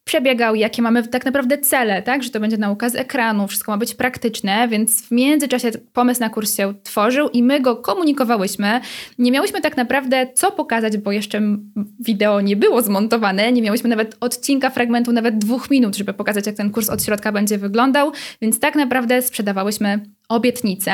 przebiegał, 0.03 0.55
jakie 0.55 0.81
mamy 0.81 1.07
tak 1.07 1.25
naprawdę 1.25 1.57
cele, 1.57 2.01
tak? 2.01 2.23
Że 2.23 2.29
to 2.29 2.39
będzie 2.39 2.57
nauka 2.57 2.89
z 2.89 2.95
ekranu, 2.95 3.47
wszystko 3.47 3.71
ma 3.71 3.77
być 3.77 3.95
praktyczne, 3.95 4.67
więc 4.67 5.01
w 5.01 5.11
międzyczasie 5.11 5.71
pomysł 5.93 6.19
na 6.19 6.29
kurs 6.29 6.57
się 6.57 6.73
tworzył 6.83 7.29
i 7.29 7.43
my 7.43 7.59
go 7.59 7.75
komunikowałyśmy. 7.75 8.81
Nie 9.19 9.31
miałyśmy 9.31 9.61
tak 9.61 9.77
naprawdę 9.77 10.27
co 10.33 10.51
pokazać, 10.51 10.97
bo 10.97 11.11
jeszcze 11.11 11.41
wideo 11.99 12.41
nie 12.41 12.55
było 12.55 12.81
zmontowane, 12.81 13.51
nie 13.51 13.61
miałyśmy 13.61 13.89
nawet 13.89 14.17
odcinka, 14.19 14.69
fragmentu, 14.69 15.11
nawet 15.11 15.37
dwóch 15.37 15.69
minut, 15.69 15.95
żeby 15.95 16.13
pokazać, 16.13 16.45
jak 16.45 16.55
ten 16.55 16.71
kurs 16.71 16.89
od 16.89 17.03
środka 17.03 17.31
będzie 17.31 17.57
wyglądał, 17.57 18.11
więc 18.41 18.59
tak 18.59 18.75
naprawdę 18.75 19.21
sprzedawałyśmy 19.21 19.99
obietnice. 20.29 20.93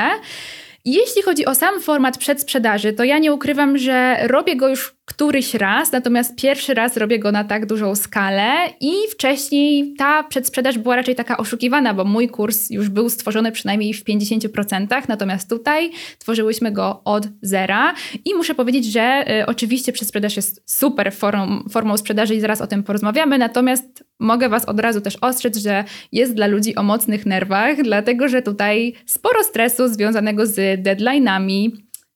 Jeśli 0.89 1.21
chodzi 1.21 1.45
o 1.45 1.55
sam 1.55 1.81
format 1.81 2.17
przedsprzedaży, 2.17 2.93
to 2.93 3.03
ja 3.03 3.17
nie 3.17 3.33
ukrywam, 3.33 3.77
że 3.77 4.27
robię 4.27 4.55
go 4.55 4.67
już 4.67 4.96
któryś 5.07 5.53
raz, 5.53 5.91
natomiast 5.91 6.35
pierwszy 6.35 6.73
raz 6.73 6.97
robię 6.97 7.19
go 7.19 7.31
na 7.31 7.43
tak 7.43 7.65
dużą 7.65 7.95
skalę 7.95 8.53
i 8.81 8.91
wcześniej 9.11 9.93
ta 9.97 10.23
przedsprzedaż 10.23 10.77
była 10.77 10.95
raczej 10.95 11.15
taka 11.15 11.37
oszukiwana, 11.37 11.93
bo 11.93 12.03
mój 12.03 12.29
kurs 12.29 12.69
już 12.69 12.89
był 12.89 13.09
stworzony 13.09 13.51
przynajmniej 13.51 13.93
w 13.93 14.03
50%, 14.03 15.01
natomiast 15.07 15.49
tutaj 15.49 15.91
tworzyłyśmy 16.19 16.71
go 16.71 17.01
od 17.05 17.27
zera 17.41 17.93
i 18.25 18.33
muszę 18.35 18.55
powiedzieć, 18.55 18.85
że 18.85 19.25
y, 19.41 19.45
oczywiście 19.45 19.93
przedsprzedaż 19.93 20.35
jest 20.35 20.61
super 20.65 21.13
formą, 21.13 21.63
formą 21.69 21.97
sprzedaży 21.97 22.35
i 22.35 22.39
zaraz 22.39 22.61
o 22.61 22.67
tym 22.67 22.83
porozmawiamy, 22.83 23.37
natomiast 23.37 24.03
mogę 24.19 24.49
Was 24.49 24.65
od 24.65 24.79
razu 24.79 25.01
też 25.01 25.15
ostrzec, 25.21 25.57
że 25.57 25.83
jest 26.11 26.33
dla 26.33 26.47
ludzi 26.47 26.75
o 26.75 26.83
mocnych 26.83 27.25
nerwach, 27.25 27.83
dlatego 27.83 28.27
że 28.27 28.41
tutaj 28.41 28.93
sporo 29.05 29.43
stresu 29.43 29.87
związanego 29.87 30.45
z 30.45 30.83
deadline'ami 30.83 31.71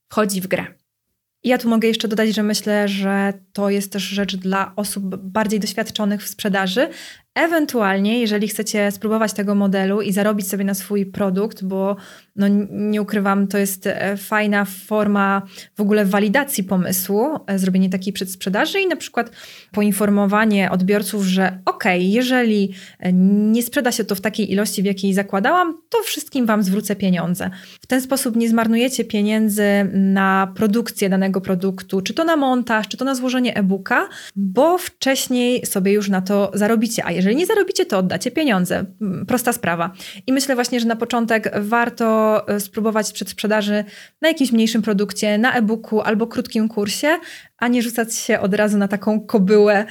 wchodzi 0.10 0.42
w 0.42 0.48
grę. 0.48 0.81
Ja 1.44 1.58
tu 1.58 1.70
mogę 1.70 1.88
jeszcze 1.88 2.08
dodać, 2.08 2.30
że 2.36 2.44
myślę, 2.44 2.88
że 2.88 3.34
to 3.54 3.70
jest 3.70 3.92
też 3.92 4.04
rzecz 4.04 4.36
dla 4.36 4.74
osób 4.76 5.16
bardziej 5.16 5.60
doświadczonych 5.60 6.24
w 6.24 6.28
sprzedaży, 6.28 6.90
Ewentualnie, 7.36 8.20
jeżeli 8.20 8.48
chcecie 8.48 8.92
spróbować 8.92 9.34
tego 9.34 9.56
modelu 9.56 10.02
i 10.02 10.12
zarobić 10.12 10.48
sobie 10.48 10.64
na 10.64 10.74
swój 10.74 11.06
produkt, 11.06 11.64
bo 11.64 11.96
no, 12.36 12.48
nie 12.72 13.02
ukrywam, 13.02 13.48
to 13.48 13.58
jest 13.58 13.88
e, 13.88 14.18
fajna 14.18 14.66
forma 14.66 15.42
w 15.76 15.82
ogóle 15.82 16.06
walidacji 16.06 16.64
pomysłu, 16.64 17.40
e, 17.48 17.60
zrobienie 17.60 17.90
takiej 17.90 18.14
przedsprzedaży 18.14 18.80
i 18.80 18.88
na 18.88 18.96
przykład 18.96 19.32
poinformowanie 19.72 20.72
odbiorców, 20.72 21.24
że 21.24 21.60
ok, 21.66 21.84
jeżeli 21.98 22.74
e, 23.00 23.14
nie 23.14 23.64
sprzeda 23.64 23.92
się 23.92 24.04
to 24.04 24.16
w 24.16 24.22
takiej 24.22 24.52
ilości, 24.52 24.82
w 24.82 24.86
jakiej 24.86 25.14
zakładałam, 25.14 25.82
to 25.90 26.04
wszystkim 26.04 26.46
Wam 26.46 26.64
zwrócę 26.64 26.96
pieniądze. 26.96 27.50
W 27.82 27.88
ten 27.88 28.02
sposób 28.02 28.36
nie 28.36 28.50
zmarnujecie 28.50 29.06
pieniędzy 29.06 29.64
na 29.94 30.54
produkcję 30.56 31.10
danego 31.10 31.42
produktu, 31.42 32.02
czy 32.02 32.14
to 32.14 32.24
na 32.24 32.36
montaż, 32.36 32.88
czy 32.88 32.98
to 32.98 33.06
na 33.06 33.16
złożenie 33.16 33.56
e-booka, 33.56 34.10
bo 34.36 34.78
wcześniej 34.78 35.66
sobie 35.66 35.92
już 35.92 36.10
na 36.10 36.22
to 36.22 36.52
zarobicie, 36.54 37.06
a 37.06 37.21
jeżeli 37.22 37.36
nie 37.36 37.46
zarobicie, 37.46 37.86
to 37.86 37.98
oddacie 37.98 38.32
pieniądze. 38.32 38.86
Mm, 39.02 39.26
prosta 39.26 39.54
sprawa. 39.54 39.94
I 40.28 40.34
myślę 40.34 40.56
właśnie, 40.56 40.80
że 40.80 40.88
na 40.88 40.96
początek 40.96 41.52
warto 41.60 42.48
e, 42.48 42.60
spróbować 42.60 43.12
przedsprzedaży 43.12 43.84
na 44.22 44.28
jakimś 44.28 44.52
mniejszym 44.52 44.82
produkcie, 44.82 45.38
na 45.38 45.54
e-booku 45.54 46.02
albo 46.02 46.28
krótkim 46.28 46.70
kursie, 46.70 47.08
a 47.58 47.68
nie 47.68 47.82
rzucać 47.82 48.16
się 48.16 48.40
od 48.40 48.54
razu 48.54 48.78
na 48.78 48.88
taką 48.88 49.22
kobyłę 49.22 49.86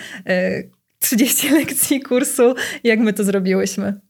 30 0.99 1.49
e, 1.49 1.51
lekcji 1.59 2.01
kursu, 2.01 2.55
jak 2.85 3.01
my 3.01 3.13
to 3.13 3.25
zrobiłyśmy. 3.25 4.01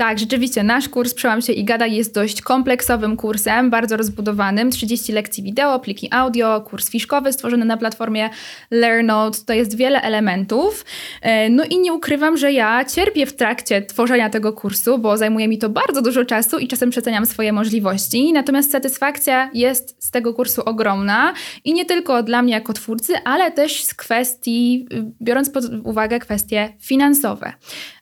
Tak, 0.00 0.18
rzeczywiście, 0.18 0.62
nasz 0.62 0.88
kurs 0.88 1.14
Przełam 1.14 1.42
się 1.42 1.52
i 1.52 1.64
gada 1.64 1.86
jest 1.86 2.14
dość 2.14 2.42
kompleksowym 2.42 3.16
kursem, 3.16 3.70
bardzo 3.70 3.96
rozbudowanym. 3.96 4.70
30 4.70 5.12
lekcji 5.12 5.42
wideo, 5.42 5.78
pliki 5.78 6.08
audio, 6.10 6.60
kurs 6.60 6.90
fiszkowy 6.90 7.32
stworzony 7.32 7.64
na 7.64 7.76
platformie 7.76 8.30
LearnNote. 8.70 9.38
To 9.46 9.52
jest 9.52 9.76
wiele 9.76 10.02
elementów. 10.02 10.84
E, 11.22 11.50
no 11.50 11.64
i 11.64 11.78
nie 11.78 11.92
ukrywam, 11.92 12.36
że 12.36 12.52
ja 12.52 12.84
cierpię 12.84 13.26
w 13.26 13.32
trakcie 13.32 13.82
tworzenia 13.82 14.30
tego 14.30 14.52
kursu, 14.52 14.98
bo 14.98 15.16
zajmuje 15.16 15.48
mi 15.48 15.58
to 15.58 15.68
bardzo 15.68 16.02
dużo 16.02 16.24
czasu 16.24 16.58
i 16.58 16.68
czasem 16.68 16.90
przeceniam 16.90 17.26
swoje 17.26 17.52
możliwości. 17.52 18.32
Natomiast 18.32 18.70
satysfakcja 18.70 19.50
jest 19.54 20.04
z 20.04 20.10
tego 20.10 20.34
kursu 20.34 20.62
ogromna 20.64 21.34
i 21.64 21.74
nie 21.74 21.84
tylko 21.84 22.22
dla 22.22 22.42
mnie 22.42 22.52
jako 22.52 22.72
twórcy, 22.72 23.14
ale 23.24 23.50
też 23.50 23.84
z 23.84 23.94
kwestii, 23.94 24.88
biorąc 25.22 25.50
pod 25.50 25.64
uwagę 25.84 26.18
kwestie 26.18 26.72
finansowe. 26.78 27.52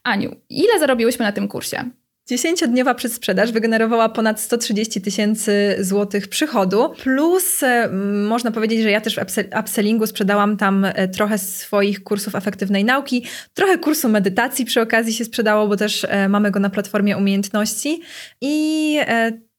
Aniu, 0.03 0.35
ile 0.49 0.79
zarobiłyśmy 0.79 1.25
na 1.25 1.31
tym 1.31 1.47
kursie? 1.47 1.88
Dziesięciodniowa 2.29 2.93
przedsprzedaż 2.93 3.51
wygenerowała 3.51 4.09
ponad 4.09 4.41
130 4.41 5.01
tysięcy 5.01 5.75
złotych 5.79 6.27
przychodu, 6.27 6.89
plus 7.03 7.63
e, 7.63 7.89
można 8.27 8.51
powiedzieć, 8.51 8.81
że 8.81 8.91
ja 8.91 9.01
też 9.01 9.15
w 9.15 9.59
upsellingu 9.59 10.07
sprzedałam 10.07 10.57
tam 10.57 10.85
e, 10.85 11.07
trochę 11.07 11.37
swoich 11.37 12.03
kursów 12.03 12.35
efektywnej 12.35 12.85
nauki, 12.85 13.25
trochę 13.53 13.77
kursu 13.77 14.09
medytacji 14.09 14.65
przy 14.65 14.81
okazji 14.81 15.13
się 15.13 15.25
sprzedało, 15.25 15.67
bo 15.67 15.77
też 15.77 16.05
e, 16.09 16.29
mamy 16.29 16.51
go 16.51 16.59
na 16.59 16.69
platformie 16.69 17.17
umiejętności 17.17 18.01
i 18.41 18.97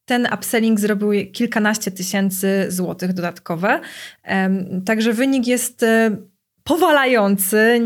ten 0.04 0.28
upselling 0.34 0.80
zrobił 0.80 1.10
kilkanaście 1.32 1.90
tysięcy 1.90 2.66
złotych 2.68 3.12
dodatkowe. 3.12 3.80
Także 4.84 5.12
wynik 5.12 5.46
jest 5.46 5.84
powalający. 6.64 7.80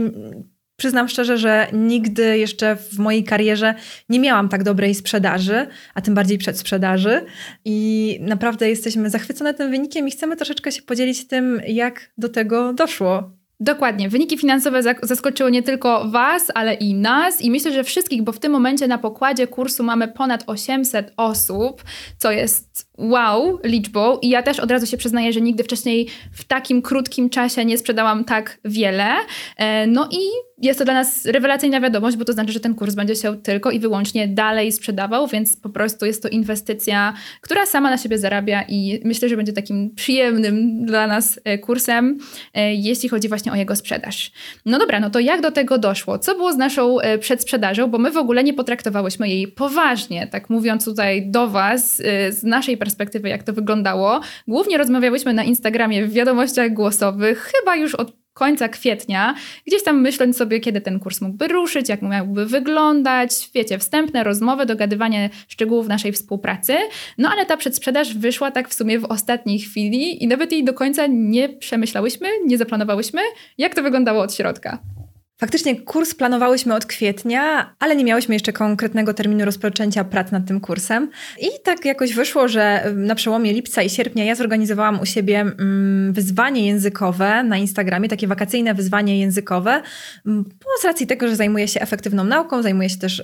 Przyznam 0.85 1.09
szczerze, 1.09 1.39
że 1.39 1.67
nigdy 1.73 2.39
jeszcze 2.39 2.77
w 2.77 2.99
mojej 2.99 3.25
karierze 3.25 3.75
nie 4.09 4.21
miałam 4.21 4.49
tak 4.49 4.63
dobrej 4.63 4.95
sprzedaży, 4.95 5.67
a 5.95 6.01
tym 6.01 6.15
bardziej 6.15 6.39
przedsprzedaży. 6.39 7.25
I 7.65 8.19
naprawdę 8.21 8.69
jesteśmy 8.69 9.11
zachwycone 9.11 9.55
tym 9.55 9.71
wynikiem 9.71 10.09
i 10.09 10.11
chcemy 10.11 10.37
troszeczkę 10.37 10.73
się 10.73 10.83
podzielić 10.83 11.29
tym, 11.29 11.61
jak 11.67 12.11
do 12.19 12.29
tego 12.29 12.73
doszło. 12.73 13.31
Dokładnie. 13.61 14.09
Wyniki 14.09 14.39
finansowe 14.39 14.83
zaskoczyły 15.03 15.51
nie 15.51 15.63
tylko 15.63 16.11
Was, 16.11 16.47
ale 16.55 16.75
i 16.75 16.95
nas 16.95 17.41
i 17.41 17.51
myślę, 17.51 17.73
że 17.73 17.85
wszystkich, 17.85 18.23
bo 18.23 18.33
w 18.33 18.39
tym 18.39 18.53
momencie 18.53 18.89
na 18.89 18.99
pokładzie 18.99 19.47
kursu 19.47 19.85
mamy 19.85 20.09
ponad 20.09 20.45
800 20.47 21.13
osób, 21.17 21.83
co 22.19 22.33
jest 22.33 22.91
wow 22.99 23.59
liczbą 23.65 24.19
i 24.19 24.29
ja 24.29 24.43
też 24.43 24.61
od 24.61 24.71
razu 24.71 24.87
się 24.87 24.97
przyznaję, 24.97 25.33
że 25.33 25.41
nigdy 25.41 25.65
wcześniej 25.65 26.09
w 26.33 26.45
takim 26.45 26.83
krótkim 26.83 27.31
czasie 27.31 27.65
nie 27.65 27.79
sprzedałam 27.79 28.25
tak 28.25 28.59
wiele. 28.65 29.11
E, 29.57 29.87
no 29.87 30.09
i 30.13 30.19
jest 30.59 30.79
to 30.79 30.85
dla 30.85 30.95
nas 30.95 31.25
rewelacyjna 31.25 31.81
wiadomość, 31.81 32.17
bo 32.17 32.25
to 32.25 32.33
znaczy, 32.33 32.53
że 32.53 32.61
ten 32.61 32.75
kurs 32.75 32.95
będzie 32.95 33.17
się 33.17 33.43
tylko 33.43 33.71
i 33.71 33.79
wyłącznie 33.79 34.29
dalej 34.29 34.73
sprzedawał, 34.73 35.27
więc 35.27 35.57
po 35.57 35.69
prostu 35.69 36.07
jest 36.07 36.23
to 36.23 36.29
inwestycja, 36.29 37.15
która 37.41 37.67
sama 37.67 37.91
na 37.91 37.99
siebie 37.99 38.19
zarabia 38.19 38.65
i 38.69 39.01
myślę, 39.05 39.29
że 39.29 39.37
będzie 39.37 39.53
takim 39.53 39.95
przyjemnym 39.95 40.87
dla 40.87 41.07
nas 41.07 41.41
e, 41.45 41.59
kursem, 41.59 42.19
e, 42.55 42.75
jeśli 42.75 43.09
chodzi 43.09 43.29
właśnie 43.29 43.53
o 43.53 43.55
jego 43.55 43.77
sprzedaż. 43.77 44.33
No 44.67 44.79
dobra, 44.79 45.01
no 45.01 45.11
to 45.11 45.21
jak 45.21 45.41
do 45.41 45.51
tego 45.51 45.79
doszło? 45.79 46.19
Co 46.19 46.35
było 46.35 46.53
z 46.53 46.57
naszą 46.57 46.97
przedsprzedażą? 47.21 47.87
Bo 47.87 47.99
my 47.99 48.11
w 48.11 48.17
ogóle 48.17 48.45
nie 48.45 48.55
potraktowałyśmy 48.55 49.29
jej 49.29 49.49
poważnie, 49.49 50.27
tak 50.27 50.51
mówiąc 50.51 50.85
tutaj 50.85 51.31
do 51.31 51.49
Was, 51.49 51.97
z 52.31 52.43
naszej 52.43 52.77
perspektywy, 52.85 53.29
jak 53.29 53.43
to 53.43 53.53
wyglądało. 53.53 54.21
Głównie 54.49 54.79
rozmawiałyśmy 54.79 55.35
na 55.35 55.45
Instagramie 55.45 56.07
w 56.07 56.13
wiadomościach 56.13 56.73
głosowych, 56.73 57.53
chyba 57.55 57.77
już 57.77 57.95
od 57.95 58.13
końca 58.35 58.69
kwietnia, 58.69 59.35
gdzieś 59.67 59.83
tam 59.83 60.01
myśląc 60.01 60.37
sobie, 60.37 60.61
kiedy 60.61 60.81
ten 60.81 61.01
kurs 61.01 61.21
mógłby 61.21 61.49
ruszyć, 61.49 61.89
jak 61.89 62.03
miałby 62.03 62.47
wyglądać, 62.47 63.51
wiecie, 63.55 63.79
wstępne 63.79 64.25
rozmowy, 64.25 64.67
dogadywanie 64.67 65.31
szczegółów 65.49 65.89
naszej 65.89 66.13
współpracy. 66.13 66.77
No 67.19 67.31
ale 67.33 67.47
ta 67.47 67.57
przedsprzedaż 67.57 68.15
wyszła 68.15 68.51
tak 68.51 68.69
w 68.69 68.75
sumie 68.75 68.99
w 68.99 69.05
ostatniej 69.05 69.59
chwili 69.59 70.25
i 70.25 70.27
nawet 70.27 70.53
jej 70.53 70.65
do 70.65 70.75
końca 70.75 71.07
nie 71.07 71.49
przemyślałyśmy, 71.49 72.29
nie 72.47 72.59
zaplanowałyśmy, 72.59 73.21
jak 73.59 73.75
to 73.75 73.83
wyglądało 73.83 74.23
od 74.23 74.35
środka. 74.35 74.94
Faktycznie 75.37 75.81
kurs 75.81 76.15
planowałyśmy 76.15 76.75
od 76.75 76.87
kwietnia, 76.87 77.75
ale 77.79 77.97
nie 77.97 78.05
miałyśmy 78.05 78.35
jeszcze 78.35 78.53
konkretnego 78.53 79.15
terminu 79.15 79.45
rozpoczęcia 79.45 80.05
prac 80.05 80.33
nad 80.33 80.47
tym 80.47 80.61
kursem. 80.61 81.11
I 81.41 81.47
tak 81.65 81.85
jakoś 81.85 82.15
wyszło, 82.15 82.49
że 82.49 82.93
na 82.95 83.15
przełomie 83.15 83.53
lipca 83.53 83.83
i 83.83 83.91
sierpnia 83.91 84.25
ja 84.25 84.35
zorganizowałam 84.35 85.01
u 85.01 85.07
siebie 85.07 85.41
mm, 85.41 86.13
wyzwanie 86.13 86.67
językowe 86.67 87.43
na 87.43 87.57
Instagramie, 87.57 88.09
takie 88.09 88.27
wakacyjne 88.27 88.75
wyzwanie 88.75 89.21
językowe, 89.21 89.83
mm, 90.27 90.45
bo 90.45 90.81
z 90.81 90.85
racji 90.85 91.07
tego, 91.07 91.29
że 91.29 91.37
zajmuję 91.37 91.69
się 91.69 91.81
efektywną 91.81 92.25
nauką, 92.25 92.63
zajmuję 92.63 92.91
się 92.91 92.99
też 92.99 93.23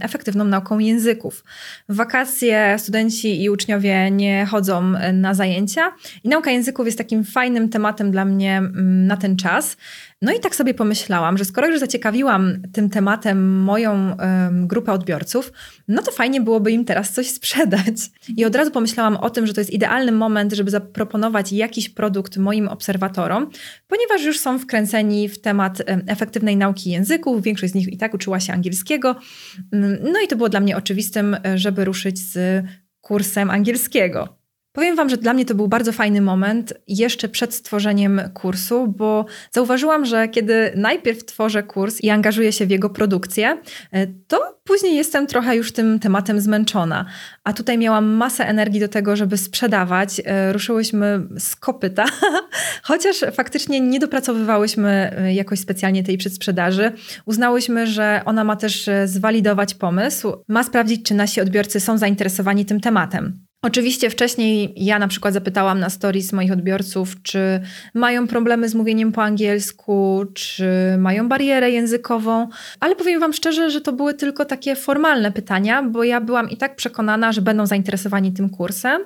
efektywną 0.00 0.44
nauką 0.44 0.78
języków. 0.78 1.44
W 1.88 1.96
wakacje 1.96 2.76
studenci 2.78 3.42
i 3.42 3.50
uczniowie 3.50 4.10
nie 4.10 4.46
chodzą 4.46 4.92
na 5.12 5.34
zajęcia 5.34 5.92
i 6.24 6.28
nauka 6.28 6.50
języków 6.50 6.86
jest 6.86 6.98
takim 6.98 7.24
fajnym 7.24 7.68
tematem 7.68 8.10
dla 8.10 8.24
mnie 8.24 8.56
mm, 8.56 9.06
na 9.06 9.16
ten 9.16 9.36
czas. 9.36 9.76
No 10.22 10.32
i 10.32 10.40
tak 10.40 10.54
sobie 10.54 10.74
pomyślałam, 10.74 11.38
że 11.38 11.44
skoro 11.44 11.66
już 11.66 11.80
zaciekawiłam 11.80 12.62
tym 12.72 12.90
tematem 12.90 13.62
moją 13.62 14.16
um, 14.16 14.66
grupę 14.66 14.92
odbiorców, 14.92 15.52
no 15.88 16.02
to 16.02 16.12
fajnie 16.12 16.40
byłoby 16.40 16.70
im 16.70 16.84
teraz 16.84 17.12
coś 17.12 17.30
sprzedać. 17.30 17.96
I 18.36 18.44
od 18.44 18.56
razu 18.56 18.70
pomyślałam 18.70 19.16
o 19.16 19.30
tym, 19.30 19.46
że 19.46 19.54
to 19.54 19.60
jest 19.60 19.70
idealny 19.70 20.12
moment, 20.12 20.52
żeby 20.52 20.70
zaproponować 20.70 21.52
jakiś 21.52 21.88
produkt 21.88 22.36
moim 22.36 22.68
obserwatorom, 22.68 23.50
ponieważ 23.88 24.24
już 24.24 24.38
są 24.38 24.58
wkręceni 24.58 25.28
w 25.28 25.40
temat 25.40 25.82
efektywnej 26.06 26.56
nauki 26.56 26.90
języków, 26.90 27.42
większość 27.42 27.72
z 27.72 27.74
nich 27.74 27.88
i 27.88 27.96
tak 27.96 28.14
uczyła 28.14 28.40
się 28.40 28.52
angielskiego. 28.52 29.16
Um, 29.72 29.98
no 30.02 30.20
i 30.24 30.28
to 30.28 30.36
było 30.36 30.48
dla 30.48 30.60
mnie 30.60 30.76
oczywistym, 30.76 31.36
żeby 31.54 31.84
ruszyć 31.84 32.18
z 32.18 32.64
kursem 33.00 33.50
angielskiego. 33.50 34.37
Powiem 34.78 34.96
Wam, 34.96 35.08
że 35.08 35.16
dla 35.16 35.34
mnie 35.34 35.44
to 35.44 35.54
był 35.54 35.68
bardzo 35.68 35.92
fajny 35.92 36.20
moment 36.20 36.74
jeszcze 36.88 37.28
przed 37.28 37.54
stworzeniem 37.54 38.20
kursu, 38.34 38.86
bo 38.86 39.26
zauważyłam, 39.50 40.04
że 40.04 40.28
kiedy 40.28 40.72
najpierw 40.76 41.24
tworzę 41.24 41.62
kurs 41.62 42.00
i 42.00 42.10
angażuję 42.10 42.52
się 42.52 42.66
w 42.66 42.70
jego 42.70 42.90
produkcję, 42.90 43.58
e, 43.92 44.06
to 44.06 44.60
później 44.64 44.96
jestem 44.96 45.26
trochę 45.26 45.56
już 45.56 45.72
tym 45.72 45.98
tematem 45.98 46.40
zmęczona. 46.40 47.04
A 47.44 47.52
tutaj 47.52 47.78
miałam 47.78 48.06
masę 48.06 48.46
energii 48.46 48.80
do 48.80 48.88
tego, 48.88 49.16
żeby 49.16 49.36
sprzedawać. 49.36 50.20
E, 50.24 50.52
ruszyłyśmy 50.52 51.20
z 51.38 51.56
kopyta, 51.56 52.04
chociaż 52.82 53.16
faktycznie 53.32 53.80
nie 53.80 54.00
dopracowywałyśmy 54.00 55.16
e, 55.18 55.34
jakoś 55.34 55.60
specjalnie 55.60 56.04
tej 56.04 56.18
przedsprzedaży. 56.18 56.92
Uznałyśmy, 57.26 57.86
że 57.86 58.22
ona 58.24 58.44
ma 58.44 58.56
też 58.56 58.90
zwalidować 59.04 59.74
pomysł, 59.74 60.32
ma 60.48 60.64
sprawdzić, 60.64 61.02
czy 61.02 61.14
nasi 61.14 61.40
odbiorcy 61.40 61.80
są 61.80 61.98
zainteresowani 61.98 62.64
tym 62.64 62.80
tematem. 62.80 63.47
Oczywiście 63.62 64.10
wcześniej 64.10 64.72
ja 64.76 64.98
na 64.98 65.08
przykład 65.08 65.34
zapytałam 65.34 65.80
na 65.80 65.90
stories 65.90 66.32
moich 66.32 66.52
odbiorców, 66.52 67.22
czy 67.22 67.60
mają 67.94 68.26
problemy 68.26 68.68
z 68.68 68.74
mówieniem 68.74 69.12
po 69.12 69.22
angielsku, 69.22 70.24
czy 70.34 70.68
mają 70.98 71.28
barierę 71.28 71.70
językową, 71.70 72.48
ale 72.80 72.96
powiem 72.96 73.20
Wam 73.20 73.32
szczerze, 73.32 73.70
że 73.70 73.80
to 73.80 73.92
były 73.92 74.14
tylko 74.14 74.44
takie 74.44 74.76
formalne 74.76 75.32
pytania, 75.32 75.82
bo 75.82 76.04
ja 76.04 76.20
byłam 76.20 76.50
i 76.50 76.56
tak 76.56 76.76
przekonana, 76.76 77.32
że 77.32 77.42
będą 77.42 77.66
zainteresowani 77.66 78.32
tym 78.32 78.50
kursem, 78.50 79.02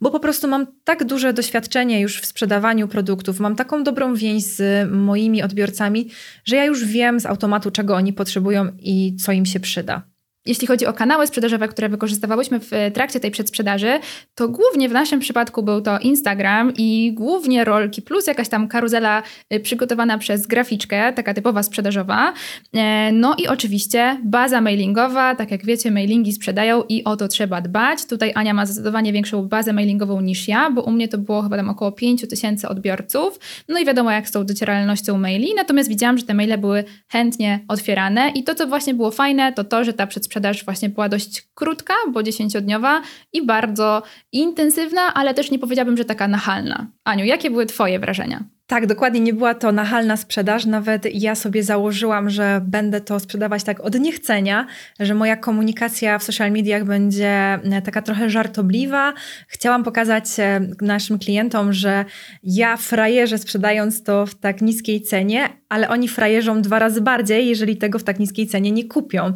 bo 0.00 0.10
po 0.10 0.20
prostu 0.20 0.48
mam 0.48 0.66
tak 0.84 1.04
duże 1.04 1.32
doświadczenie 1.32 2.00
już 2.00 2.20
w 2.20 2.26
sprzedawaniu 2.26 2.88
produktów, 2.88 3.40
mam 3.40 3.56
taką 3.56 3.84
dobrą 3.84 4.14
więź 4.14 4.44
z 4.44 4.90
moimi 4.90 5.42
odbiorcami, 5.42 6.10
że 6.44 6.56
ja 6.56 6.64
już 6.64 6.84
wiem 6.84 7.20
z 7.20 7.26
automatu, 7.26 7.70
czego 7.70 7.94
oni 7.94 8.12
potrzebują 8.12 8.68
i 8.78 9.16
co 9.16 9.32
im 9.32 9.46
się 9.46 9.60
przyda. 9.60 10.15
Jeśli 10.46 10.66
chodzi 10.66 10.86
o 10.86 10.92
kanały 10.92 11.26
sprzedażowe, 11.26 11.68
które 11.68 11.88
wykorzystywałyśmy 11.88 12.60
w 12.60 12.70
trakcie 12.94 13.20
tej 13.20 13.30
przedsprzedaży, 13.30 14.00
to 14.34 14.48
głównie 14.48 14.88
w 14.88 14.92
naszym 14.92 15.20
przypadku 15.20 15.62
był 15.62 15.80
to 15.80 15.98
Instagram 15.98 16.72
i 16.76 17.12
głównie 17.14 17.64
rolki 17.64 18.02
plus 18.02 18.26
jakaś 18.26 18.48
tam 18.48 18.68
karuzela 18.68 19.22
y, 19.54 19.60
przygotowana 19.60 20.18
przez 20.18 20.46
graficzkę, 20.46 21.12
taka 21.12 21.34
typowa 21.34 21.62
sprzedażowa. 21.62 22.32
E, 22.74 23.12
no 23.12 23.34
i 23.38 23.48
oczywiście 23.48 24.20
baza 24.24 24.60
mailingowa, 24.60 25.34
tak 25.34 25.50
jak 25.50 25.64
wiecie, 25.64 25.90
mailingi 25.90 26.32
sprzedają 26.32 26.82
i 26.88 27.04
o 27.04 27.16
to 27.16 27.28
trzeba 27.28 27.60
dbać. 27.60 28.06
Tutaj 28.06 28.32
Ania 28.34 28.54
ma 28.54 28.66
zdecydowanie 28.66 29.12
większą 29.12 29.48
bazę 29.48 29.72
mailingową 29.72 30.20
niż 30.20 30.48
ja, 30.48 30.70
bo 30.70 30.82
u 30.82 30.90
mnie 30.90 31.08
to 31.08 31.18
było 31.18 31.42
chyba 31.42 31.56
tam 31.56 31.68
około 31.68 31.92
5 31.92 32.28
tysięcy 32.30 32.68
odbiorców. 32.68 33.38
No 33.68 33.78
i 33.78 33.84
wiadomo 33.84 34.10
jak 34.10 34.28
z 34.28 34.32
tą 34.32 34.46
docieralnością 34.46 35.18
maili, 35.18 35.54
natomiast 35.56 35.88
widziałam, 35.88 36.18
że 36.18 36.24
te 36.24 36.34
maile 36.34 36.58
były 36.58 36.84
chętnie 37.08 37.60
otwierane 37.68 38.30
i 38.34 38.44
to, 38.44 38.54
co 38.54 38.66
właśnie 38.66 38.94
było 38.94 39.10
fajne, 39.10 39.52
to 39.52 39.64
to, 39.64 39.84
że 39.84 39.92
ta 39.92 40.06
przedsprzedaż 40.06 40.35
sprzedaż 40.36 40.64
właśnie 40.64 40.88
była 40.88 41.08
dość 41.08 41.48
krótka, 41.54 41.94
bo 42.12 42.22
dziesięciodniowa 42.22 43.02
i 43.32 43.46
bardzo 43.46 44.02
intensywna, 44.32 45.14
ale 45.14 45.34
też 45.34 45.50
nie 45.50 45.58
powiedziałabym, 45.58 45.96
że 45.96 46.04
taka 46.04 46.28
nachalna. 46.28 46.86
Aniu, 47.04 47.24
jakie 47.24 47.50
były 47.50 47.66
Twoje 47.66 47.98
wrażenia? 47.98 48.44
Tak, 48.66 48.86
dokładnie 48.86 49.20
nie 49.20 49.32
była 49.32 49.54
to 49.54 49.72
nachalna 49.72 50.16
sprzedaż. 50.16 50.64
Nawet 50.64 51.14
ja 51.14 51.34
sobie 51.34 51.62
założyłam, 51.62 52.30
że 52.30 52.60
będę 52.64 53.00
to 53.00 53.20
sprzedawać 53.20 53.64
tak 53.64 53.80
od 53.80 54.00
niechcenia, 54.00 54.66
że 55.00 55.14
moja 55.14 55.36
komunikacja 55.36 56.18
w 56.18 56.22
social 56.22 56.52
mediach 56.52 56.84
będzie 56.84 57.28
e, 57.28 57.82
taka 57.82 58.02
trochę 58.02 58.30
żartobliwa. 58.30 59.12
Chciałam 59.48 59.84
pokazać 59.84 60.24
e, 60.38 60.60
naszym 60.80 61.18
klientom, 61.18 61.72
że 61.72 62.04
ja 62.42 62.76
frajerzę 62.76 63.38
sprzedając 63.38 64.02
to 64.02 64.26
w 64.26 64.34
tak 64.34 64.62
niskiej 64.62 65.02
cenie, 65.02 65.48
ale 65.68 65.88
oni 65.88 66.08
frajerzą 66.08 66.62
dwa 66.62 66.78
razy 66.78 67.00
bardziej, 67.00 67.48
jeżeli 67.48 67.76
tego 67.76 67.98
w 67.98 68.04
tak 68.04 68.18
niskiej 68.18 68.46
cenie 68.46 68.72
nie 68.72 68.84
kupią. 68.84 69.32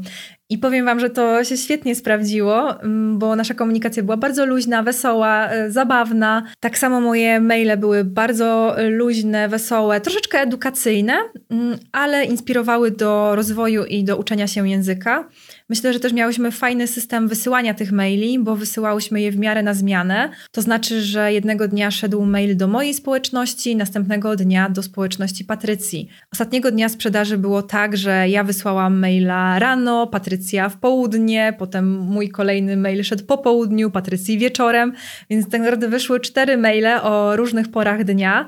I 0.50 0.58
powiem 0.58 0.84
Wam, 0.86 1.00
że 1.00 1.10
to 1.10 1.44
się 1.44 1.56
świetnie 1.56 1.94
sprawdziło, 1.94 2.80
mm, 2.80 3.18
bo 3.18 3.36
nasza 3.36 3.54
komunikacja 3.54 4.02
była 4.02 4.16
bardzo 4.16 4.46
luźna, 4.46 4.82
wesoła, 4.82 5.48
e, 5.48 5.70
zabawna. 5.70 6.42
Tak 6.60 6.78
samo 6.78 7.00
moje 7.00 7.40
maile 7.40 7.76
były 7.76 8.04
bardzo 8.04 8.76
luźne, 8.90 9.48
wesołe, 9.48 10.00
troszeczkę 10.00 10.38
edukacyjne, 10.40 11.18
mm, 11.50 11.78
ale 11.92 12.24
inspirowały 12.24 12.90
do 12.90 13.36
rozwoju 13.36 13.84
i 13.84 14.04
do 14.04 14.16
uczenia 14.16 14.46
się 14.46 14.68
języka. 14.68 15.28
Myślę, 15.70 15.92
że 15.92 16.00
też 16.00 16.12
miałyśmy 16.12 16.50
fajny 16.50 16.86
system 16.86 17.28
wysyłania 17.28 17.74
tych 17.74 17.92
maili, 17.92 18.38
bo 18.38 18.56
wysyłałyśmy 18.56 19.20
je 19.20 19.32
w 19.32 19.38
miarę 19.38 19.62
na 19.62 19.74
zmianę. 19.74 20.30
To 20.52 20.62
znaczy, 20.62 21.02
że 21.02 21.32
jednego 21.32 21.68
dnia 21.68 21.90
szedł 21.90 22.24
mail 22.24 22.56
do 22.56 22.68
mojej 22.68 22.94
społeczności, 22.94 23.76
następnego 23.76 24.36
dnia 24.36 24.68
do 24.68 24.82
społeczności 24.82 25.44
Patrycji. 25.44 26.08
Ostatniego 26.32 26.70
dnia 26.70 26.88
sprzedaży 26.88 27.38
było 27.38 27.62
tak, 27.62 27.96
że 27.96 28.28
ja 28.28 28.44
wysłałam 28.44 28.98
maila 28.98 29.58
rano, 29.58 30.06
Patrycja 30.06 30.68
w 30.68 30.76
południe, 30.76 31.54
potem 31.58 31.98
mój 31.98 32.28
kolejny 32.28 32.76
mail 32.76 33.04
szedł 33.04 33.24
po 33.24 33.38
południu, 33.38 33.90
Patrycji 33.90 34.38
wieczorem, 34.38 34.92
więc 35.30 35.48
tak 35.48 35.60
naprawdę 35.60 35.88
wyszły 35.88 36.20
cztery 36.20 36.56
maile 36.56 36.98
o 37.02 37.36
różnych 37.36 37.68
porach 37.68 38.04
dnia. 38.04 38.46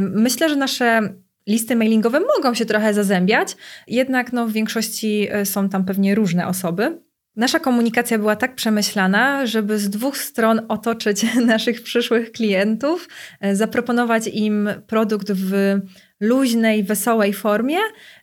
Myślę, 0.00 0.48
że 0.48 0.56
nasze 0.56 1.14
listy 1.46 1.76
mailingowe 1.76 2.20
mogą 2.36 2.54
się 2.54 2.64
trochę 2.64 2.94
zazębiać, 2.94 3.56
jednak 3.86 4.32
no, 4.32 4.46
w 4.46 4.52
większości 4.52 5.28
e, 5.30 5.46
są 5.46 5.68
tam 5.68 5.84
pewnie 5.84 6.14
różne 6.14 6.46
osoby. 6.46 6.98
Nasza 7.36 7.60
komunikacja 7.60 8.18
była 8.18 8.36
tak 8.36 8.54
przemyślana, 8.54 9.46
żeby 9.46 9.78
z 9.78 9.90
dwóch 9.90 10.18
stron 10.18 10.60
otoczyć 10.68 11.26
naszych 11.46 11.82
przyszłych 11.82 12.32
klientów, 12.32 13.08
e, 13.40 13.56
zaproponować 13.56 14.26
im 14.26 14.68
produkt 14.86 15.32
w 15.32 15.80
luźnej, 16.20 16.84
wesołej 16.84 17.32
formie 17.32 17.78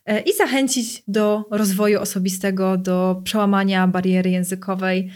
e, 0.06 0.20
i 0.20 0.32
zachęcić 0.32 1.02
do 1.08 1.44
rozwoju 1.50 2.00
osobistego, 2.00 2.76
do 2.76 3.20
przełamania 3.24 3.88
bariery 3.88 4.30
językowej 4.30 5.10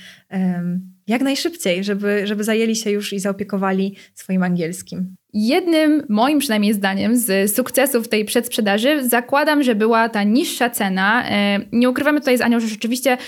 jak 1.07 1.23
najszybciej, 1.23 1.85
żeby, 1.85 2.27
żeby 2.27 2.45
zajęli 2.45 2.77
się 2.77 2.91
już 2.91 3.13
i 3.13 3.21
zaopiekowali 3.21 3.97
swoim 4.15 4.43
angielskim. 4.43 5.17
Jednym, 5.35 6.03
moim 6.09 6.39
przynajmniej 6.39 6.75
zdaniem, 6.75 7.17
z 7.17 7.55
sukcesów 7.55 8.09
tej 8.09 8.25
przedsprzedaży 8.25 9.09
zakładam, 9.09 9.63
że 9.63 9.75
była 9.75 10.09
ta 10.09 10.23
niższa 10.23 10.71
cena. 10.71 11.29
E, 11.29 11.61
nie 11.73 11.91
ukrywamy 11.91 12.21
tutaj 12.21 12.39
z 12.39 12.41
Anią, 12.41 12.61
że 12.61 12.69
rzeczywiście 12.69 13.19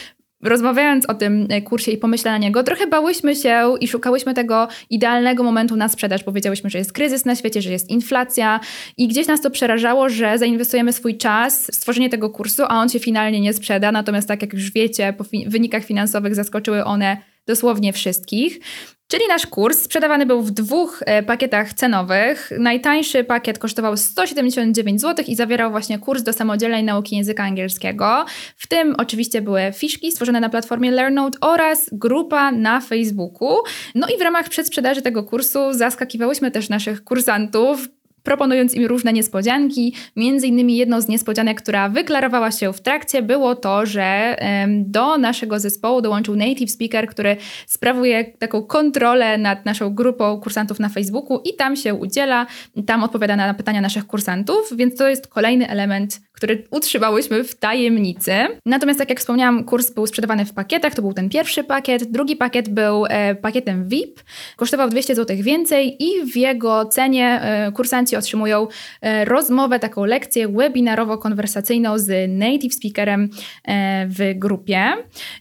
rozmawiając 0.42 1.06
o 1.06 1.14
tym 1.14 1.46
e, 1.50 1.62
kursie 1.62 1.92
i 1.92 1.96
pomyśle 1.96 2.30
na 2.30 2.38
niego, 2.38 2.62
trochę 2.62 2.86
bałyśmy 2.86 3.36
się 3.36 3.74
i 3.80 3.88
szukałyśmy 3.88 4.34
tego 4.34 4.68
idealnego 4.90 5.42
momentu 5.42 5.76
na 5.76 5.88
sprzedaż. 5.88 6.22
Powiedziałyśmy, 6.22 6.70
że 6.70 6.78
jest 6.78 6.92
kryzys 6.92 7.24
na 7.24 7.36
świecie, 7.36 7.62
że 7.62 7.72
jest 7.72 7.90
inflacja 7.90 8.60
i 8.96 9.08
gdzieś 9.08 9.26
nas 9.26 9.40
to 9.40 9.50
przerażało, 9.50 10.08
że 10.08 10.38
zainwestujemy 10.38 10.92
swój 10.92 11.16
czas 11.16 11.66
w 11.72 11.74
stworzenie 11.74 12.10
tego 12.10 12.30
kursu, 12.30 12.62
a 12.68 12.80
on 12.80 12.88
się 12.88 12.98
finalnie 12.98 13.40
nie 13.40 13.52
sprzeda. 13.52 13.92
Natomiast 13.92 14.28
tak 14.28 14.42
jak 14.42 14.52
już 14.52 14.72
wiecie, 14.72 15.14
po 15.18 15.24
wynikach 15.46 15.84
finansowych 15.84 16.34
zaskoczyły 16.34 16.84
one 16.84 17.16
dosłownie 17.46 17.92
wszystkich. 17.92 18.60
Czyli 19.08 19.22
nasz 19.28 19.46
kurs 19.46 19.82
sprzedawany 19.82 20.26
był 20.26 20.42
w 20.42 20.50
dwóch 20.50 21.02
e, 21.06 21.22
pakietach 21.22 21.72
cenowych. 21.72 22.50
Najtańszy 22.58 23.24
pakiet 23.24 23.58
kosztował 23.58 23.96
179 23.96 25.00
zł 25.00 25.24
i 25.28 25.34
zawierał 25.34 25.70
właśnie 25.70 25.98
kurs 25.98 26.22
do 26.22 26.32
samodzielnej 26.32 26.84
nauki 26.84 27.16
języka 27.16 27.44
angielskiego. 27.44 28.24
W 28.56 28.66
tym 28.66 28.94
oczywiście 28.98 29.42
były 29.42 29.60
fiszki 29.74 30.12
stworzone 30.12 30.40
na 30.40 30.48
platformie 30.48 30.90
LearnNote 30.90 31.38
oraz 31.40 31.88
grupa 31.92 32.52
na 32.52 32.80
Facebooku. 32.80 33.56
No 33.94 34.06
i 34.16 34.18
w 34.18 34.22
ramach 34.22 34.48
przedsprzedaży 34.48 35.02
tego 35.02 35.24
kursu 35.24 35.72
zaskakiwałyśmy 35.72 36.50
też 36.50 36.68
naszych 36.68 37.04
kursantów, 37.04 37.88
proponując 38.26 38.74
im 38.74 38.86
różne 38.86 39.12
niespodzianki. 39.12 39.94
Między 40.16 40.46
innymi 40.46 40.76
jedną 40.76 41.00
z 41.00 41.08
niespodzianek, 41.08 41.62
która 41.62 41.88
wyklarowała 41.88 42.50
się 42.50 42.72
w 42.72 42.80
trakcie, 42.80 43.22
było 43.22 43.54
to, 43.54 43.86
że 43.86 44.36
do 44.78 45.18
naszego 45.18 45.60
zespołu 45.60 46.02
dołączył 46.02 46.36
native 46.36 46.70
speaker, 46.70 47.08
który 47.08 47.36
sprawuje 47.66 48.24
taką 48.24 48.62
kontrolę 48.62 49.38
nad 49.38 49.64
naszą 49.64 49.94
grupą 49.94 50.40
kursantów 50.40 50.80
na 50.80 50.88
Facebooku 50.88 51.40
i 51.44 51.56
tam 51.56 51.76
się 51.76 51.94
udziela, 51.94 52.46
tam 52.86 53.02
odpowiada 53.02 53.36
na 53.36 53.54
pytania 53.54 53.80
naszych 53.80 54.06
kursantów, 54.06 54.76
więc 54.76 54.96
to 54.96 55.08
jest 55.08 55.28
kolejny 55.28 55.68
element 55.68 56.20
który 56.36 56.64
utrzymałyśmy 56.70 57.44
w 57.44 57.54
tajemnicy. 57.54 58.32
Natomiast, 58.66 58.98
tak 58.98 59.08
jak 59.08 59.20
wspomniałam, 59.20 59.64
kurs 59.64 59.90
był 59.90 60.06
sprzedawany 60.06 60.44
w 60.44 60.52
pakietach. 60.52 60.94
To 60.94 61.02
był 61.02 61.12
ten 61.12 61.28
pierwszy 61.28 61.64
pakiet. 61.64 62.04
Drugi 62.04 62.36
pakiet 62.36 62.68
był 62.68 63.06
e, 63.06 63.34
pakietem 63.34 63.88
VIP. 63.88 64.20
Kosztował 64.56 64.90
200 64.90 65.14
zł 65.14 65.36
więcej 65.40 66.02
i 66.04 66.32
w 66.32 66.36
jego 66.36 66.84
cenie 66.84 67.40
e, 67.42 67.72
otrzymują 68.18 68.66
e, 69.00 69.24
rozmowę, 69.24 69.78
taką 69.78 70.04
lekcję 70.04 70.48
webinarowo-konwersacyjną 70.48 71.98
z 71.98 72.30
native 72.30 72.74
speakerem 72.74 73.28
e, 73.64 74.06
w 74.08 74.38
grupie. 74.38 74.82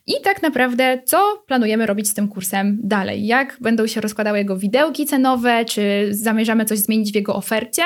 I 0.08 0.14
tak 0.24 0.42
naprawdę, 0.42 1.02
co 1.06 1.44
planujemy 1.48 1.86
robić 1.86 2.08
z 2.08 2.14
tym 2.14 2.28
kursem 2.28 2.80
dalej? 2.84 3.26
Jak 3.26 3.58
będą 3.62 3.88
się 3.88 4.02
rozkładały 4.02 4.38
jego 4.38 4.58
widełki 4.58 5.06
cenowe? 5.06 5.66
Czy 5.66 6.08
zamierzamy 6.12 6.66
coś 6.66 6.80
zmienić 6.80 7.12
w 7.12 7.16
jego 7.16 7.36
ofercie? 7.36 7.84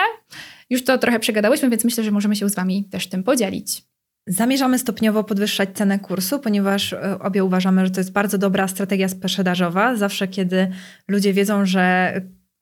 Już 0.70 0.84
to 0.84 0.98
trochę 0.98 1.20
przegadałyśmy, 1.20 1.70
więc 1.70 1.84
myślę, 1.84 2.04
że 2.04 2.12
możemy 2.12 2.36
się 2.36 2.50
z 2.50 2.56
Wami 2.56 2.86
też 2.92 3.08
tym 3.08 3.24
podzielić. 3.24 3.84
Zamierzamy 4.28 4.80
stopniowo 4.80 5.24
podwyższać 5.24 5.70
cenę 5.74 6.00
kursu, 6.00 6.40
ponieważ 6.40 6.94
e, 6.94 7.20
obie 7.20 7.44
uważamy, 7.44 7.86
że 7.86 7.92
to 7.92 8.00
jest 8.00 8.12
bardzo 8.12 8.38
dobra 8.38 8.68
strategia 8.68 9.10
sprzedażowa. 9.10 9.96
Zawsze, 9.96 10.28
kiedy 10.28 10.68
ludzie 11.08 11.34
wiedzą, 11.34 11.66
że 11.66 12.14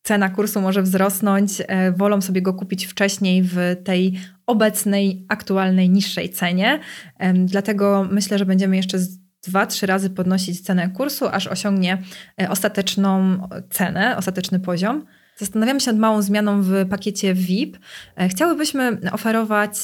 cena 0.08 0.30
kursu 0.30 0.62
może 0.62 0.82
wzrosnąć, 0.82 1.52
e, 1.68 1.92
wolą 1.92 2.22
sobie 2.22 2.42
go 2.42 2.54
kupić 2.54 2.86
wcześniej 2.86 3.44
w 3.44 3.58
tej 3.84 4.20
obecnej, 4.46 5.26
aktualnej, 5.28 5.90
niższej 5.90 6.30
cenie. 6.30 6.80
Dlatego 7.34 8.08
myślę, 8.12 8.38
że 8.38 8.46
będziemy 8.46 8.78
jeszcze 8.78 8.98
dwa, 9.48 9.66
trzy 9.66 9.86
razy 9.86 10.10
podnosić 10.10 10.62
cenę 10.62 10.90
kursu, 10.90 11.28
aż 11.28 11.48
osiągnie 11.48 11.98
e, 12.42 12.50
ostateczną 12.50 13.40
cenę, 13.70 14.18
ostateczny 14.18 14.60
poziom. 14.60 15.06
Zastanawiamy 15.38 15.80
się 15.80 15.92
nad 15.92 16.00
małą 16.00 16.22
zmianą 16.22 16.62
w 16.62 16.72
pakiecie 16.90 17.34
VIP. 17.34 17.78
E, 18.16 18.30
chciałybyśmy 18.30 18.98
oferować 19.12 19.78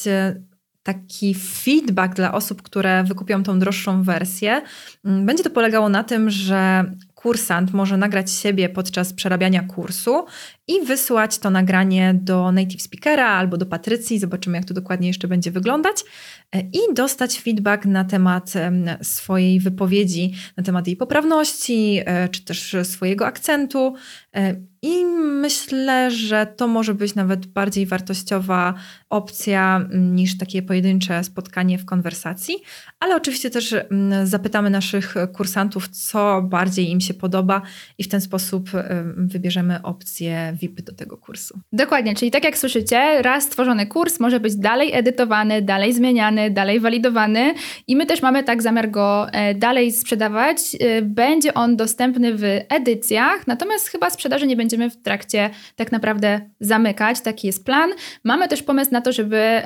taki 0.83 1.35
feedback 1.35 2.15
dla 2.15 2.33
osób, 2.33 2.61
które 2.61 3.03
wykupią 3.03 3.43
tą 3.43 3.59
droższą 3.59 4.03
wersję. 4.03 4.61
Mm, 5.05 5.25
będzie 5.25 5.43
to 5.43 5.49
polegało 5.49 5.89
na 5.89 6.03
tym, 6.03 6.29
że 6.29 6.83
kursant 7.23 7.73
może 7.73 7.97
nagrać 7.97 8.31
siebie 8.31 8.69
podczas 8.69 9.13
przerabiania 9.13 9.63
kursu 9.63 10.25
i 10.67 10.85
wysłać 10.85 11.37
to 11.37 11.49
nagranie 11.49 12.13
do 12.21 12.51
native 12.51 12.81
speakera 12.81 13.27
albo 13.27 13.57
do 13.57 13.65
Patrycji, 13.65 14.19
zobaczymy 14.19 14.57
jak 14.57 14.65
to 14.65 14.73
dokładnie 14.73 15.07
jeszcze 15.07 15.27
będzie 15.27 15.51
wyglądać 15.51 16.03
i 16.59 16.93
dostać 16.93 17.39
feedback 17.39 17.85
na 17.85 18.03
temat 18.03 18.53
swojej 19.01 19.59
wypowiedzi, 19.59 20.33
na 20.57 20.63
temat 20.63 20.87
jej 20.87 20.95
poprawności, 20.95 21.99
e, 22.05 22.29
czy 22.29 22.45
też 22.45 22.75
swojego 22.83 23.25
akcentu. 23.25 23.95
E, 24.35 24.55
I 24.81 25.05
myślę, 25.41 26.11
że 26.11 26.45
to 26.57 26.67
może 26.67 26.93
być 26.93 27.15
nawet 27.15 27.45
bardziej 27.45 27.85
wartościowa 27.85 28.73
opcja 29.09 29.87
niż 29.93 30.37
takie 30.37 30.61
pojedyncze 30.61 31.23
spotkanie 31.23 31.77
w 31.77 31.85
konwersacji, 31.85 32.55
ale 32.99 33.15
oczywiście 33.15 33.49
też 33.49 33.75
zapytamy 34.23 34.69
naszych 34.69 35.15
kursantów, 35.33 35.89
co 35.89 36.41
bardziej 36.41 36.89
im 36.89 37.01
się 37.01 37.13
podoba 37.13 37.61
i 37.97 38.03
w 38.03 38.07
ten 38.07 38.21
sposób 38.21 38.69
wybierzemy 39.17 39.81
opcję 39.81 40.57
VIP 40.61 40.81
do 40.81 40.93
tego 40.93 41.17
kursu. 41.17 41.59
Dokładnie, 41.73 42.15
czyli 42.15 42.31
tak 42.31 42.43
jak 42.43 42.57
słyszycie, 42.57 43.21
raz 43.21 43.43
stworzony 43.43 43.87
kurs 43.87 44.19
może 44.19 44.39
być 44.39 44.55
dalej 44.55 44.93
edytowany, 44.93 45.61
dalej 45.61 45.93
zmieniany, 45.93 46.42
dalej 46.51 46.79
walidowany 46.79 47.53
i 47.87 47.95
my 47.95 48.05
też 48.05 48.21
mamy 48.21 48.43
tak 48.43 48.61
zamiar 48.61 48.91
go 48.91 49.27
e, 49.31 49.53
dalej 49.55 49.91
sprzedawać. 49.91 50.57
E, 50.79 51.01
będzie 51.01 51.53
on 51.53 51.77
dostępny 51.77 52.35
w 52.35 52.43
edycjach, 52.69 53.47
natomiast 53.47 53.87
chyba 53.87 54.09
sprzedaży 54.09 54.47
nie 54.47 54.55
będziemy 54.55 54.89
w 54.89 55.01
trakcie 55.01 55.49
tak 55.75 55.91
naprawdę 55.91 56.41
zamykać, 56.59 57.21
taki 57.21 57.47
jest 57.47 57.65
plan. 57.65 57.89
Mamy 58.23 58.47
też 58.47 58.63
pomysł 58.63 58.91
na 58.91 59.01
to, 59.01 59.11
żeby 59.11 59.61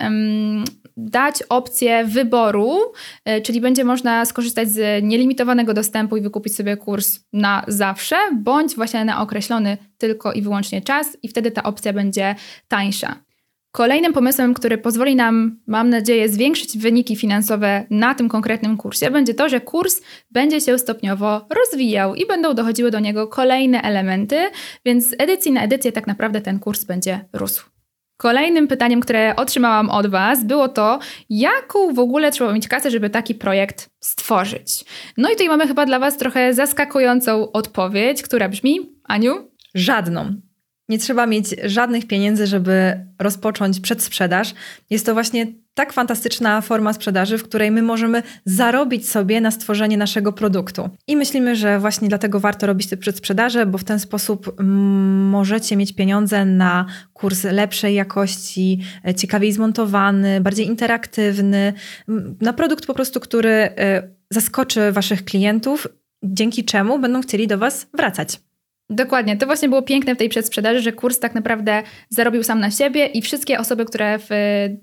dać 0.98 1.44
opcję 1.50 2.06
wyboru, 2.06 2.80
e, 3.26 3.42
czyli 3.42 3.62
będzie 3.62 3.84
można 3.84 4.26
skorzystać 4.26 4.70
z 4.70 5.04
nielimitowanego 5.04 5.74
dostępu 5.74 6.18
i 6.18 6.22
wykupić 6.22 6.56
sobie 6.56 6.78
kurs 6.78 7.20
na 7.34 7.64
zawsze, 7.68 8.16
bądź 8.36 8.76
właśnie 8.76 9.06
na 9.06 9.22
określony 9.22 9.78
tylko 9.98 10.34
i 10.34 10.42
wyłącznie 10.42 10.82
czas, 10.82 11.18
i 11.24 11.28
wtedy 11.28 11.52
ta 11.52 11.64
opcja 11.64 11.94
będzie 11.94 12.36
tańsza. 12.68 13.27
Kolejnym 13.72 14.14
pomysłem, 14.14 14.54
który 14.54 14.78
pozwoli 14.78 15.16
nam, 15.16 15.60
mam 15.68 15.90
nadzieję, 15.90 16.30
zwiększyć 16.30 16.78
wyniki 16.78 17.16
finansowe 17.16 17.86
na 17.90 18.16
tym 18.16 18.30
konkretnym 18.30 18.78
kursie, 18.78 19.12
będzie 19.12 19.34
to, 19.34 19.50
że 19.50 19.62
kurs 19.62 20.02
będzie 20.32 20.62
się 20.62 20.78
stopniowo 20.78 21.48
rozwijał 21.50 22.16
i 22.16 22.26
będą 22.26 22.54
dochodziły 22.54 22.92
do 22.92 23.00
niego 23.00 23.28
kolejne 23.28 23.82
elementy, 23.82 24.38
więc 24.86 25.10
z 25.10 25.16
edycji 25.18 25.52
na 25.52 25.64
edycję 25.64 25.92
tak 25.92 26.08
naprawdę 26.08 26.42
ten 26.42 26.60
kurs 26.60 26.84
będzie 26.84 27.26
rósł. 27.34 27.66
Kolejnym 28.18 28.68
pytaniem, 28.68 29.02
które 29.02 29.36
otrzymałam 29.36 29.90
od 29.90 30.08
Was, 30.08 30.44
było 30.44 30.68
to, 30.68 31.00
jaką 31.30 31.94
w 31.94 32.00
ogóle 32.00 32.32
trzeba 32.32 32.54
mieć 32.54 32.68
kasę, 32.68 32.92
żeby 32.92 33.10
taki 33.10 33.36
projekt 33.36 33.90
stworzyć. 34.00 34.86
No 35.18 35.30
i 35.30 35.32
tutaj 35.32 35.48
mamy 35.48 35.68
chyba 35.68 35.86
dla 35.86 36.00
Was 36.00 36.18
trochę 36.18 36.54
zaskakującą 36.54 37.52
odpowiedź, 37.52 38.24
która 38.24 38.50
brzmi: 38.50 38.80
Aniu? 39.04 39.52
Żadną. 39.76 40.47
Nie 40.90 41.00
trzeba 41.00 41.26
mieć 41.26 41.56
żadnych 41.64 42.08
pieniędzy, 42.08 42.48
żeby 42.48 43.06
rozpocząć 43.20 43.80
przedsprzedaż. 43.80 44.54
Jest 44.90 45.06
to 45.06 45.14
właśnie 45.14 45.48
tak 45.74 45.94
fantastyczna 45.94 46.62
forma 46.62 46.94
sprzedaży, 46.94 47.38
w 47.38 47.44
której 47.44 47.72
my 47.72 47.82
możemy 47.82 48.24
zarobić 48.46 49.10
sobie 49.10 49.42
na 49.42 49.52
stworzenie 49.52 49.98
naszego 49.98 50.34
produktu. 50.34 50.90
I 51.08 51.18
myślimy, 51.18 51.56
że 51.56 51.80
właśnie 51.80 52.10
dlatego 52.10 52.40
warto 52.40 52.68
robić 52.68 52.90
te 52.90 52.98
przedsprzedaże, 52.98 53.66
bo 53.66 53.78
w 53.78 53.84
ten 53.84 54.00
sposób 54.00 54.62
możecie 55.32 55.76
mieć 55.76 55.96
pieniądze 55.96 56.46
na 56.46 56.86
kurs 57.14 57.44
lepszej 57.44 57.96
jakości, 57.96 58.82
e, 59.08 59.16
ciekawiej 59.16 59.52
zmontowany, 59.52 60.42
bardziej 60.42 60.68
interaktywny, 60.68 61.74
na 62.42 62.54
produkt 62.54 62.86
po 62.86 62.94
prostu, 62.94 63.20
który 63.20 63.50
e, 63.50 64.10
zaskoczy 64.30 64.92
Waszych 64.92 65.26
klientów, 65.26 65.88
dzięki 66.24 66.66
czemu 66.66 67.00
będą 67.00 67.22
chcieli 67.22 67.48
do 67.48 67.58
Was 67.58 67.88
wracać. 67.94 68.47
Dokładnie, 68.90 69.38
to 69.38 69.46
właśnie 69.46 69.70
było 69.70 69.82
piękne 69.82 70.16
w 70.16 70.18
tej 70.18 70.30
przedsprzedaży, 70.30 70.82
że 70.82 70.92
kurs 70.92 71.20
tak 71.20 71.36
naprawdę 71.36 71.84
zarobił 72.10 72.44
sam 72.44 72.60
na 72.60 72.72
siebie 72.72 73.06
i 73.06 73.22
wszystkie 73.22 73.60
osoby, 73.60 73.86
które 73.86 74.20
w, 74.20 74.30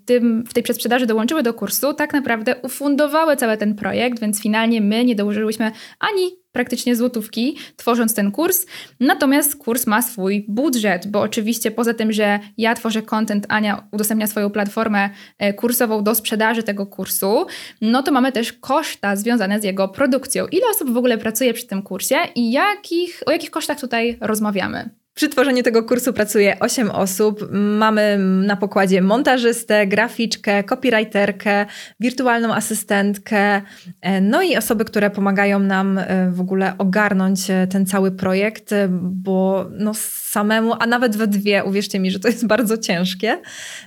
tym, 0.05 0.45
w 0.49 0.55
tej 0.55 0.63
przedsprzedaży 0.63 1.07
dołączyły 1.07 1.43
do 1.43 1.55
kursu, 1.55 1.95
tak 1.95 2.13
naprawdę 2.13 2.57
ufundowały 2.63 3.37
cały 3.37 3.57
ten 3.57 3.75
projekt, 3.75 4.21
więc 4.21 4.43
finalnie 4.43 4.81
my 4.81 5.05
nie 5.05 5.15
dołożyłyśmy 5.15 5.73
ani 6.01 6.44
praktycznie 6.55 6.97
złotówki, 6.97 7.57
tworząc 7.77 8.15
ten 8.15 8.33
kurs. 8.33 8.67
Natomiast 9.01 9.57
kurs 9.57 9.87
ma 9.87 10.03
swój 10.03 10.45
budżet, 10.49 11.07
bo 11.07 11.21
oczywiście 11.21 11.71
poza 11.71 11.95
tym, 11.95 12.13
że 12.13 12.41
ja 12.59 12.75
tworzę 12.75 13.03
content, 13.03 13.47
Ania 13.49 13.89
udostępnia 13.93 14.27
swoją 14.27 14.51
platformę 14.51 15.11
e, 15.39 15.53
kursową 15.53 16.05
do 16.05 16.15
sprzedaży 16.15 16.63
tego 16.63 16.87
kursu, 16.87 17.47
no 17.81 18.03
to 18.03 18.13
mamy 18.13 18.33
też 18.33 18.53
koszta 18.53 19.17
związane 19.17 19.61
z 19.61 19.65
jego 19.65 19.89
produkcją. 19.89 20.47
Ile 20.47 20.67
osób 20.71 20.93
w 20.93 20.97
ogóle 20.97 21.19
pracuje 21.19 21.55
przy 21.55 21.67
tym 21.67 21.83
kursie 21.83 22.17
i 22.35 22.53
jakich, 22.53 23.23
o 23.27 23.31
jakich 23.31 23.51
kosztach 23.51 23.81
tutaj 23.81 24.19
rozmawiamy? 24.21 25.04
Przy 25.15 25.29
tworzeniu 25.29 25.63
tego 25.63 25.83
kursu 25.83 26.13
pracuje 26.13 26.59
8 26.61 26.91
osób. 26.91 27.49
Mamy 27.53 28.19
na 28.19 28.57
pokładzie 28.57 29.03
montażystę, 29.03 29.87
graficzkę, 29.87 30.65
copywriterkę, 30.65 31.67
wirtualną 32.01 32.55
asystentkę, 32.55 33.63
e, 34.01 34.21
no 34.21 34.43
i 34.43 34.57
osoby, 34.57 34.85
które 34.85 35.11
pomagają 35.11 35.59
nam 35.59 35.99
e, 35.99 36.31
w 36.31 36.41
ogóle 36.41 36.73
ogarnąć 36.79 37.51
e, 37.51 37.67
ten 37.67 37.87
cały 37.87 38.13
projekt, 38.13 38.71
bo 39.01 39.67
no 39.79 39.93
samemu, 39.95 40.75
a 40.79 40.87
nawet 40.87 41.17
we 41.17 41.27
dwie, 41.27 41.65
uwierzcie 41.65 42.01
mi, 42.01 42.11
że 42.11 42.19
to 42.19 42.29
jest 42.29 42.47
bardzo 42.47 42.79
ciężkie. 42.79 43.39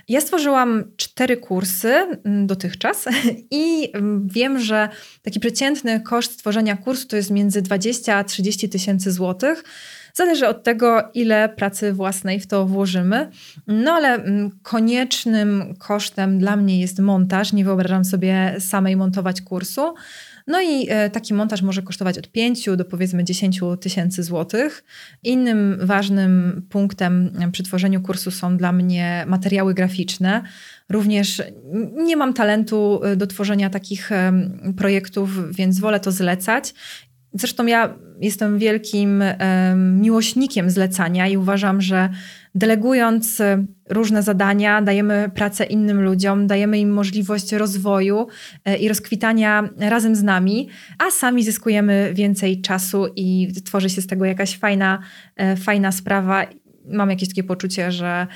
Ja 0.08 0.20
stworzyłam 0.20 0.84
cztery 0.96 1.36
kursy 1.36 1.94
mm, 2.24 2.46
dotychczas 2.46 3.04
i 3.50 3.90
mm, 3.94 4.28
wiem, 4.28 4.60
że 4.60 4.88
taki 5.22 5.40
przeciętny 5.40 6.00
koszt 6.00 6.32
stworzenia 6.32 6.76
kursu 6.76 7.08
to 7.08 7.16
jest 7.16 7.30
między 7.30 7.62
20 7.62 8.16
a 8.16 8.24
30 8.24 8.68
tysięcy 8.68 9.12
złotych. 9.12 9.64
Zależy 10.14 10.48
od 10.48 10.62
tego, 10.62 11.10
ile 11.14 11.48
pracy 11.48 11.92
własnej 11.92 12.40
w 12.40 12.46
to 12.46 12.66
włożymy. 12.66 13.30
No 13.66 13.92
ale 13.92 14.14
mm, 14.14 14.50
koniecznym 14.62 15.74
kosztem 15.78 16.38
dla 16.38 16.56
mnie 16.56 16.80
jest 16.80 16.98
montaż. 16.98 17.52
Nie 17.52 17.64
wyobrażam 17.64 18.04
sobie 18.04 18.56
samej 18.58 18.96
montować 18.96 19.42
kursu. 19.42 19.94
No 20.48 20.60
i 20.62 20.86
e, 20.88 21.10
taki 21.10 21.34
montaż 21.34 21.62
może 21.62 21.82
kosztować 21.82 22.18
od 22.18 22.32
5 22.32 22.68
do 22.76 22.84
powiedzmy 22.84 23.24
10 23.24 23.60
tysięcy 23.80 24.22
złotych. 24.22 24.84
Innym 25.22 25.78
ważnym 25.80 26.62
punktem 26.70 27.30
przy 27.52 27.62
tworzeniu 27.62 28.00
kursu 28.00 28.30
są 28.30 28.56
dla 28.56 28.72
mnie 28.72 29.24
materiały 29.26 29.74
graficzne. 29.74 30.42
Również 30.88 31.42
nie 31.94 32.16
mam 32.16 32.34
talentu 32.34 33.00
e, 33.04 33.16
do 33.16 33.26
tworzenia 33.26 33.70
takich 33.70 34.10
projektów, 34.76 35.56
więc 35.56 35.80
wolę 35.80 36.00
to 36.00 36.12
zlecać 36.12 36.74
Zresztą 37.32 37.66
ja 37.66 37.94
jestem 38.20 38.58
wielkim 38.58 39.24
miłośnikiem 39.76 40.70
zlecania 40.70 41.28
i 41.28 41.36
uważam, 41.36 41.80
że 41.80 42.08
delegując 42.54 43.40
e, 43.40 43.64
różne 43.88 44.22
zadania, 44.22 44.82
dajemy 44.82 45.30
pracę 45.34 45.64
innym 45.64 46.02
ludziom, 46.02 46.46
dajemy 46.46 46.78
im 46.78 46.90
możliwość 46.90 47.52
rozwoju 47.52 48.26
e, 48.64 48.76
i 48.76 48.88
rozkwitania 48.88 49.68
razem 49.78 50.16
z 50.16 50.22
nami, 50.22 50.68
a 50.98 51.10
sami 51.10 51.44
zyskujemy 51.44 52.10
więcej 52.14 52.60
czasu 52.60 53.06
i 53.16 53.52
tworzy 53.64 53.90
się 53.90 54.02
z 54.02 54.06
tego 54.06 54.24
jakaś 54.24 54.58
fajna, 54.58 54.98
e, 55.36 55.56
fajna 55.56 55.92
sprawa. 55.92 56.46
Mam 56.84 57.10
jakieś 57.10 57.28
takie 57.28 57.44
poczucie, 57.44 57.92
że 57.92 58.26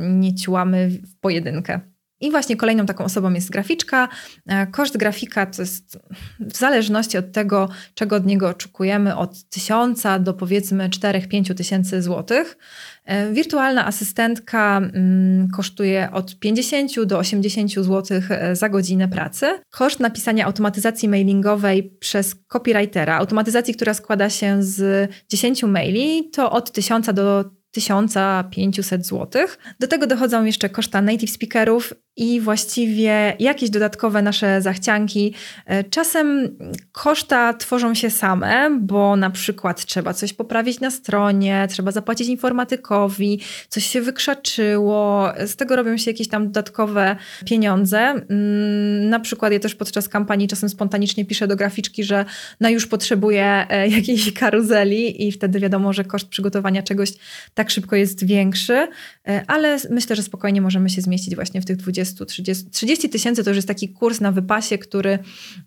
nie 0.00 0.34
ciłamy 0.34 0.90
w 0.90 1.20
pojedynkę. 1.20 1.80
I 2.20 2.30
właśnie 2.30 2.56
kolejną 2.56 2.86
taką 2.86 3.04
osobą 3.04 3.32
jest 3.32 3.50
graficzka. 3.50 4.08
E, 4.46 4.66
koszt 4.66 4.96
grafika 4.96 5.46
to 5.46 5.62
jest 5.62 5.98
w 6.40 6.56
zależności 6.56 7.18
od 7.18 7.32
tego, 7.32 7.68
czego 7.94 8.16
od 8.16 8.26
niego 8.26 8.48
oczekujemy, 8.48 9.16
od 9.16 9.44
tysiąca 9.44 10.18
do 10.18 10.34
powiedzmy 10.34 10.88
4-5 10.88 11.54
tysięcy 11.54 12.02
złotych. 12.02 12.58
E, 13.04 13.32
wirtualna 13.32 13.86
asystentka 13.86 14.76
mm, 14.76 15.48
kosztuje 15.48 16.08
od 16.12 16.38
50 16.38 17.04
do 17.04 17.18
80 17.18 17.72
zł 17.72 18.20
e, 18.30 18.56
za 18.56 18.68
godzinę 18.68 19.08
pracy. 19.08 19.46
Koszt 19.70 20.00
napisania 20.00 20.46
automatyzacji 20.46 21.08
mailingowej 21.08 21.82
przez 22.00 22.36
copywritera, 22.48 23.16
automatyzacji, 23.16 23.74
która 23.74 23.94
składa 23.94 24.30
się 24.30 24.62
z 24.62 25.10
10 25.28 25.62
maili, 25.62 26.30
to 26.30 26.52
od 26.52 26.72
1000 26.72 27.06
do 27.14 27.44
1500 27.70 29.06
zł. 29.06 29.42
Do 29.80 29.86
tego 29.86 30.06
dochodzą 30.06 30.44
jeszcze 30.44 30.68
koszta 30.68 31.02
native 31.02 31.30
speakerów 31.30 31.94
i 32.18 32.40
właściwie 32.40 33.36
jakieś 33.38 33.70
dodatkowe 33.70 34.22
nasze 34.22 34.62
zachcianki. 34.62 35.34
E, 35.66 35.84
czasem 35.84 36.56
koszta 36.92 37.54
tworzą 37.54 37.94
się 37.94 38.10
same, 38.10 38.78
bo 38.80 39.16
na 39.16 39.30
przykład 39.30 39.84
trzeba 39.84 40.14
coś 40.14 40.32
poprawić 40.32 40.80
na 40.80 40.90
stronie, 40.90 41.66
trzeba 41.70 41.90
zapłacić 41.90 42.28
informatykowi, 42.28 43.40
coś 43.68 43.86
się 43.86 44.00
wykrzaczyło, 44.00 45.28
z 45.46 45.56
tego 45.56 45.76
robią 45.76 45.96
się 45.96 46.10
jakieś 46.10 46.28
tam 46.28 46.46
dodatkowe 46.46 47.16
pieniądze. 47.44 47.98
Mm, 47.98 49.08
na 49.08 49.20
przykład 49.20 49.52
ja 49.52 49.58
też 49.58 49.74
podczas 49.74 50.08
kampanii 50.08 50.48
czasem 50.48 50.68
spontanicznie 50.68 51.24
piszę 51.24 51.46
do 51.46 51.56
graficzki, 51.56 52.04
że 52.04 52.24
no 52.60 52.68
już 52.68 52.86
potrzebuję 52.86 53.66
e, 53.70 53.88
jakiejś 53.98 54.32
karuzeli 54.32 55.28
i 55.28 55.32
wtedy 55.32 55.60
wiadomo, 55.60 55.92
że 55.92 56.04
koszt 56.04 56.28
przygotowania 56.28 56.82
czegoś 56.82 57.12
tak 57.54 57.70
szybko 57.70 57.96
jest 57.96 58.26
większy, 58.26 58.88
e, 59.28 59.44
ale 59.46 59.78
myślę, 59.90 60.16
że 60.16 60.22
spokojnie 60.22 60.60
możemy 60.60 60.90
się 60.90 61.00
zmieścić 61.00 61.34
właśnie 61.34 61.60
w 61.60 61.64
tych 61.64 61.76
20 61.76 62.07
20, 62.14 62.24
30, 62.24 62.70
30 62.70 63.08
tysięcy 63.08 63.44
to 63.44 63.50
już 63.50 63.56
jest 63.56 63.68
taki 63.68 63.88
kurs 63.88 64.20
na 64.20 64.32
wypasie, 64.32 64.78
który 64.78 65.18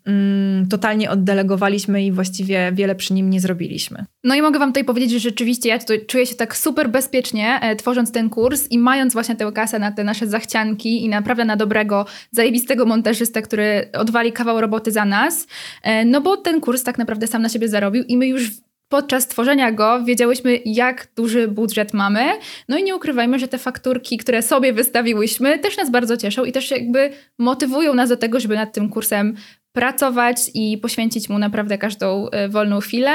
mm, 0.06 0.67
totalnie 0.67 1.12
oddelegowaliśmy 1.12 2.06
i 2.06 2.12
właściwie 2.12 2.71
wiele 2.73 2.95
przy 2.95 3.13
nim 3.13 3.30
nie 3.30 3.41
zrobiliśmy. 3.41 4.06
No 4.23 4.36
i 4.36 4.41
mogę 4.41 4.60
Wam 4.60 4.69
tutaj 4.69 4.86
powiedzieć, 4.86 5.12
że 5.12 5.19
rzeczywiście 5.19 5.69
ja 5.69 5.80
tutaj 5.80 6.06
czuję 6.06 6.25
się 6.25 6.36
tak 6.36 6.58
super 6.58 6.89
bezpiecznie 6.89 7.60
e, 7.62 7.75
tworząc 7.75 8.12
ten 8.12 8.30
kurs 8.30 8.67
i 8.71 8.77
mając 8.77 9.13
właśnie 9.13 9.36
tę 9.36 9.51
kasę 9.56 9.80
na 9.80 9.91
te 9.91 10.04
nasze 10.04 10.27
zachcianki 10.27 11.04
i 11.04 11.10
naprawdę 11.10 11.45
na 11.45 11.56
dobrego, 11.56 12.06
zajebistego 12.32 12.86
montażystę, 12.86 13.41
który 13.41 13.89
odwali 13.93 14.32
kawał 14.32 14.62
roboty 14.62 14.91
za 14.91 15.06
nas, 15.06 15.47
e, 15.84 16.06
no 16.06 16.21
bo 16.21 16.38
ten 16.38 16.62
kurs 16.62 16.84
tak 16.84 16.97
naprawdę 16.97 17.27
sam 17.27 17.41
na 17.41 17.49
siebie 17.49 17.67
zarobił 17.67 18.04
i 18.04 18.17
my 18.17 18.27
już 18.27 18.51
podczas 18.91 19.27
tworzenia 19.27 19.71
go 19.71 20.04
wiedziałyśmy, 20.04 20.60
jak 20.65 21.08
duży 21.15 21.47
budżet 21.47 21.93
mamy. 21.93 22.25
No 22.69 22.77
i 22.77 22.84
nie 22.84 22.95
ukrywajmy, 22.95 23.39
że 23.39 23.47
te 23.47 23.58
fakturki, 23.58 24.17
które 24.17 24.41
sobie 24.41 24.73
wystawiłyśmy, 24.73 25.60
też 25.60 25.77
nas 25.77 25.91
bardzo 25.91 26.17
cieszą 26.17 26.45
i 26.45 26.51
też 26.51 26.71
jakby 26.71 27.10
motywują 27.38 27.93
nas 27.93 28.10
do 28.10 28.17
tego, 28.17 28.39
żeby 28.39 28.56
nad 28.56 28.73
tym 28.73 28.89
kursem 28.89 29.36
pracować 29.73 30.38
i 30.54 30.77
poświęcić 30.77 31.30
mu 31.30 31.39
naprawdę 31.39 31.77
każdą 31.77 32.30
e, 32.30 32.49
wolną 32.49 32.80
chwilę. 32.80 33.12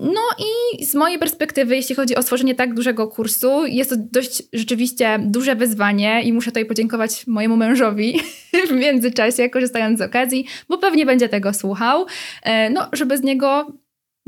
No 0.00 0.20
i 0.38 0.84
z 0.84 0.94
mojej 0.94 1.18
perspektywy, 1.18 1.76
jeśli 1.76 1.94
chodzi 1.94 2.16
o 2.16 2.22
stworzenie 2.22 2.54
tak 2.54 2.74
dużego 2.74 3.08
kursu, 3.08 3.66
jest 3.66 3.90
to 3.90 3.96
dość 4.12 4.42
rzeczywiście 4.52 5.18
duże 5.22 5.56
wyzwanie 5.56 6.22
i 6.22 6.32
muszę 6.32 6.50
tutaj 6.50 6.64
podziękować 6.64 7.26
mojemu 7.26 7.56
mężowi 7.56 8.20
w 8.68 8.72
międzyczasie, 8.72 9.50
korzystając 9.50 9.98
z 9.98 10.02
okazji, 10.02 10.46
bo 10.68 10.78
pewnie 10.78 11.06
będzie 11.06 11.28
tego 11.28 11.54
słuchał, 11.54 12.06
e, 12.42 12.70
no 12.70 12.88
żeby 12.92 13.18
z 13.18 13.22
niego 13.22 13.72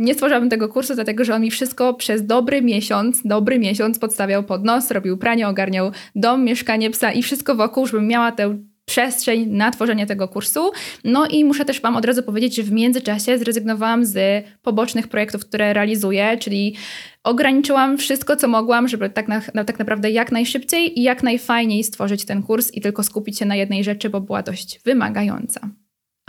nie 0.00 0.14
stworzyłabym 0.14 0.50
tego 0.50 0.68
kursu, 0.68 0.94
dlatego 0.94 1.24
że 1.24 1.34
on 1.34 1.42
mi 1.42 1.50
wszystko 1.50 1.94
przez 1.94 2.26
dobry 2.26 2.62
miesiąc, 2.62 3.22
dobry 3.24 3.58
miesiąc 3.58 3.98
podstawiał 3.98 4.44
pod 4.44 4.64
nos, 4.64 4.90
robił 4.90 5.18
pranie, 5.18 5.48
ogarniał 5.48 5.90
dom, 6.14 6.44
mieszkanie 6.44 6.90
psa 6.90 7.12
i 7.12 7.22
wszystko 7.22 7.54
wokół, 7.54 7.86
żebym 7.86 8.06
miała 8.06 8.32
tę 8.32 8.58
przestrzeń 8.84 9.46
na 9.46 9.70
tworzenie 9.70 10.06
tego 10.06 10.28
kursu. 10.28 10.70
No 11.04 11.26
i 11.26 11.44
muszę 11.44 11.64
też 11.64 11.80
Wam 11.80 11.96
od 11.96 12.04
razu 12.04 12.22
powiedzieć, 12.22 12.56
że 12.56 12.62
w 12.62 12.72
międzyczasie 12.72 13.38
zrezygnowałam 13.38 14.04
z 14.04 14.44
pobocznych 14.62 15.08
projektów, 15.08 15.46
które 15.46 15.72
realizuję, 15.72 16.36
czyli 16.38 16.76
ograniczyłam 17.24 17.98
wszystko, 17.98 18.36
co 18.36 18.48
mogłam, 18.48 18.88
żeby 18.88 19.10
tak, 19.10 19.28
na, 19.28 19.64
tak 19.64 19.78
naprawdę 19.78 20.10
jak 20.10 20.32
najszybciej 20.32 20.98
i 20.98 21.02
jak 21.02 21.22
najfajniej 21.22 21.84
stworzyć 21.84 22.24
ten 22.24 22.42
kurs 22.42 22.74
i 22.74 22.80
tylko 22.80 23.02
skupić 23.02 23.38
się 23.38 23.44
na 23.44 23.56
jednej 23.56 23.84
rzeczy, 23.84 24.10
bo 24.10 24.20
była 24.20 24.42
dość 24.42 24.80
wymagająca. 24.84 25.60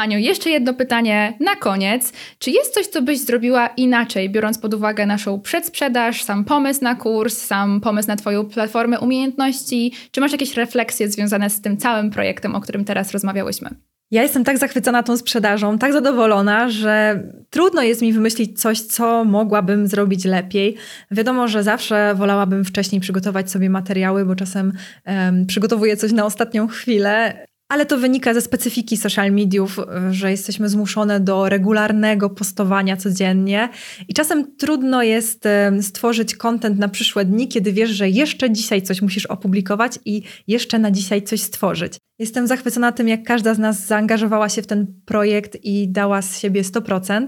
Aniu, 0.01 0.19
jeszcze 0.19 0.49
jedno 0.49 0.73
pytanie 0.73 1.33
na 1.39 1.55
koniec. 1.55 2.13
Czy 2.39 2.51
jest 2.51 2.73
coś, 2.73 2.87
co 2.87 3.01
byś 3.01 3.19
zrobiła 3.19 3.67
inaczej, 3.67 4.29
biorąc 4.29 4.57
pod 4.57 4.73
uwagę 4.73 5.05
naszą 5.05 5.41
przedsprzedaż, 5.41 6.23
sam 6.23 6.45
pomysł 6.45 6.83
na 6.83 6.95
kurs, 6.95 7.37
sam 7.37 7.81
pomysł 7.81 8.07
na 8.07 8.15
Twoją 8.15 8.45
platformę 8.45 8.99
umiejętności? 8.99 9.93
Czy 10.11 10.21
masz 10.21 10.31
jakieś 10.31 10.57
refleksje 10.57 11.09
związane 11.09 11.49
z 11.49 11.61
tym 11.61 11.77
całym 11.77 12.09
projektem, 12.09 12.55
o 12.55 12.61
którym 12.61 12.85
teraz 12.85 13.11
rozmawiałyśmy? 13.11 13.69
Ja 14.11 14.23
jestem 14.23 14.43
tak 14.43 14.57
zachwycona 14.57 15.03
tą 15.03 15.17
sprzedażą, 15.17 15.77
tak 15.77 15.93
zadowolona, 15.93 16.69
że 16.69 17.23
trudno 17.49 17.81
jest 17.81 18.01
mi 18.01 18.13
wymyślić 18.13 18.61
coś, 18.61 18.81
co 18.81 19.25
mogłabym 19.25 19.87
zrobić 19.87 20.25
lepiej. 20.25 20.75
Wiadomo, 21.11 21.47
że 21.47 21.63
zawsze 21.63 22.15
wolałabym 22.15 22.65
wcześniej 22.65 23.01
przygotować 23.01 23.51
sobie 23.51 23.69
materiały, 23.69 24.25
bo 24.25 24.35
czasem 24.35 24.73
um, 25.05 25.45
przygotowuję 25.45 25.97
coś 25.97 26.11
na 26.11 26.25
ostatnią 26.25 26.67
chwilę 26.67 27.45
ale 27.71 27.85
to 27.85 27.97
wynika 27.97 28.33
ze 28.33 28.41
specyfiki 28.41 28.97
social 28.97 29.31
mediów, 29.31 29.79
że 30.11 30.31
jesteśmy 30.31 30.69
zmuszone 30.69 31.19
do 31.19 31.49
regularnego 31.49 32.29
postowania 32.29 32.97
codziennie 32.97 33.69
i 34.07 34.13
czasem 34.13 34.55
trudno 34.55 35.03
jest 35.03 35.43
stworzyć 35.81 36.35
kontent 36.35 36.79
na 36.79 36.87
przyszłe 36.87 37.25
dni, 37.25 37.47
kiedy 37.47 37.73
wiesz, 37.73 37.89
że 37.89 38.09
jeszcze 38.09 38.51
dzisiaj 38.51 38.81
coś 38.81 39.01
musisz 39.01 39.25
opublikować 39.25 39.99
i 40.05 40.21
jeszcze 40.47 40.79
na 40.79 40.91
dzisiaj 40.91 41.21
coś 41.23 41.41
stworzyć. 41.41 41.97
Jestem 42.21 42.47
zachwycona 42.47 42.91
tym, 42.91 43.07
jak 43.07 43.23
każda 43.23 43.53
z 43.53 43.59
nas 43.59 43.87
zaangażowała 43.87 44.49
się 44.49 44.61
w 44.61 44.67
ten 44.67 44.87
projekt 45.05 45.57
i 45.63 45.87
dała 45.89 46.21
z 46.21 46.39
siebie 46.39 46.61
100%. 46.63 47.27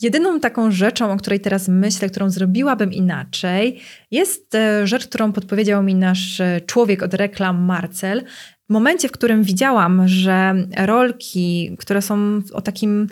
Jedyną 0.00 0.40
taką 0.40 0.70
rzeczą, 0.70 1.12
o 1.12 1.16
której 1.16 1.40
teraz 1.40 1.68
myślę, 1.68 2.08
którą 2.08 2.30
zrobiłabym 2.30 2.92
inaczej, 2.92 3.80
jest 4.10 4.54
e, 4.54 4.86
rzecz, 4.86 5.06
którą 5.06 5.32
podpowiedział 5.32 5.82
mi 5.82 5.94
nasz 5.94 6.40
e, 6.40 6.60
człowiek 6.66 7.02
od 7.02 7.14
reklam, 7.14 7.64
Marcel, 7.64 8.24
momencie, 8.72 9.08
w 9.08 9.12
którym 9.12 9.42
widziałam, 9.42 10.08
że 10.08 10.54
rolki, 10.76 11.76
które 11.78 12.02
są 12.02 12.42
o 12.52 12.62
takim 12.62 13.06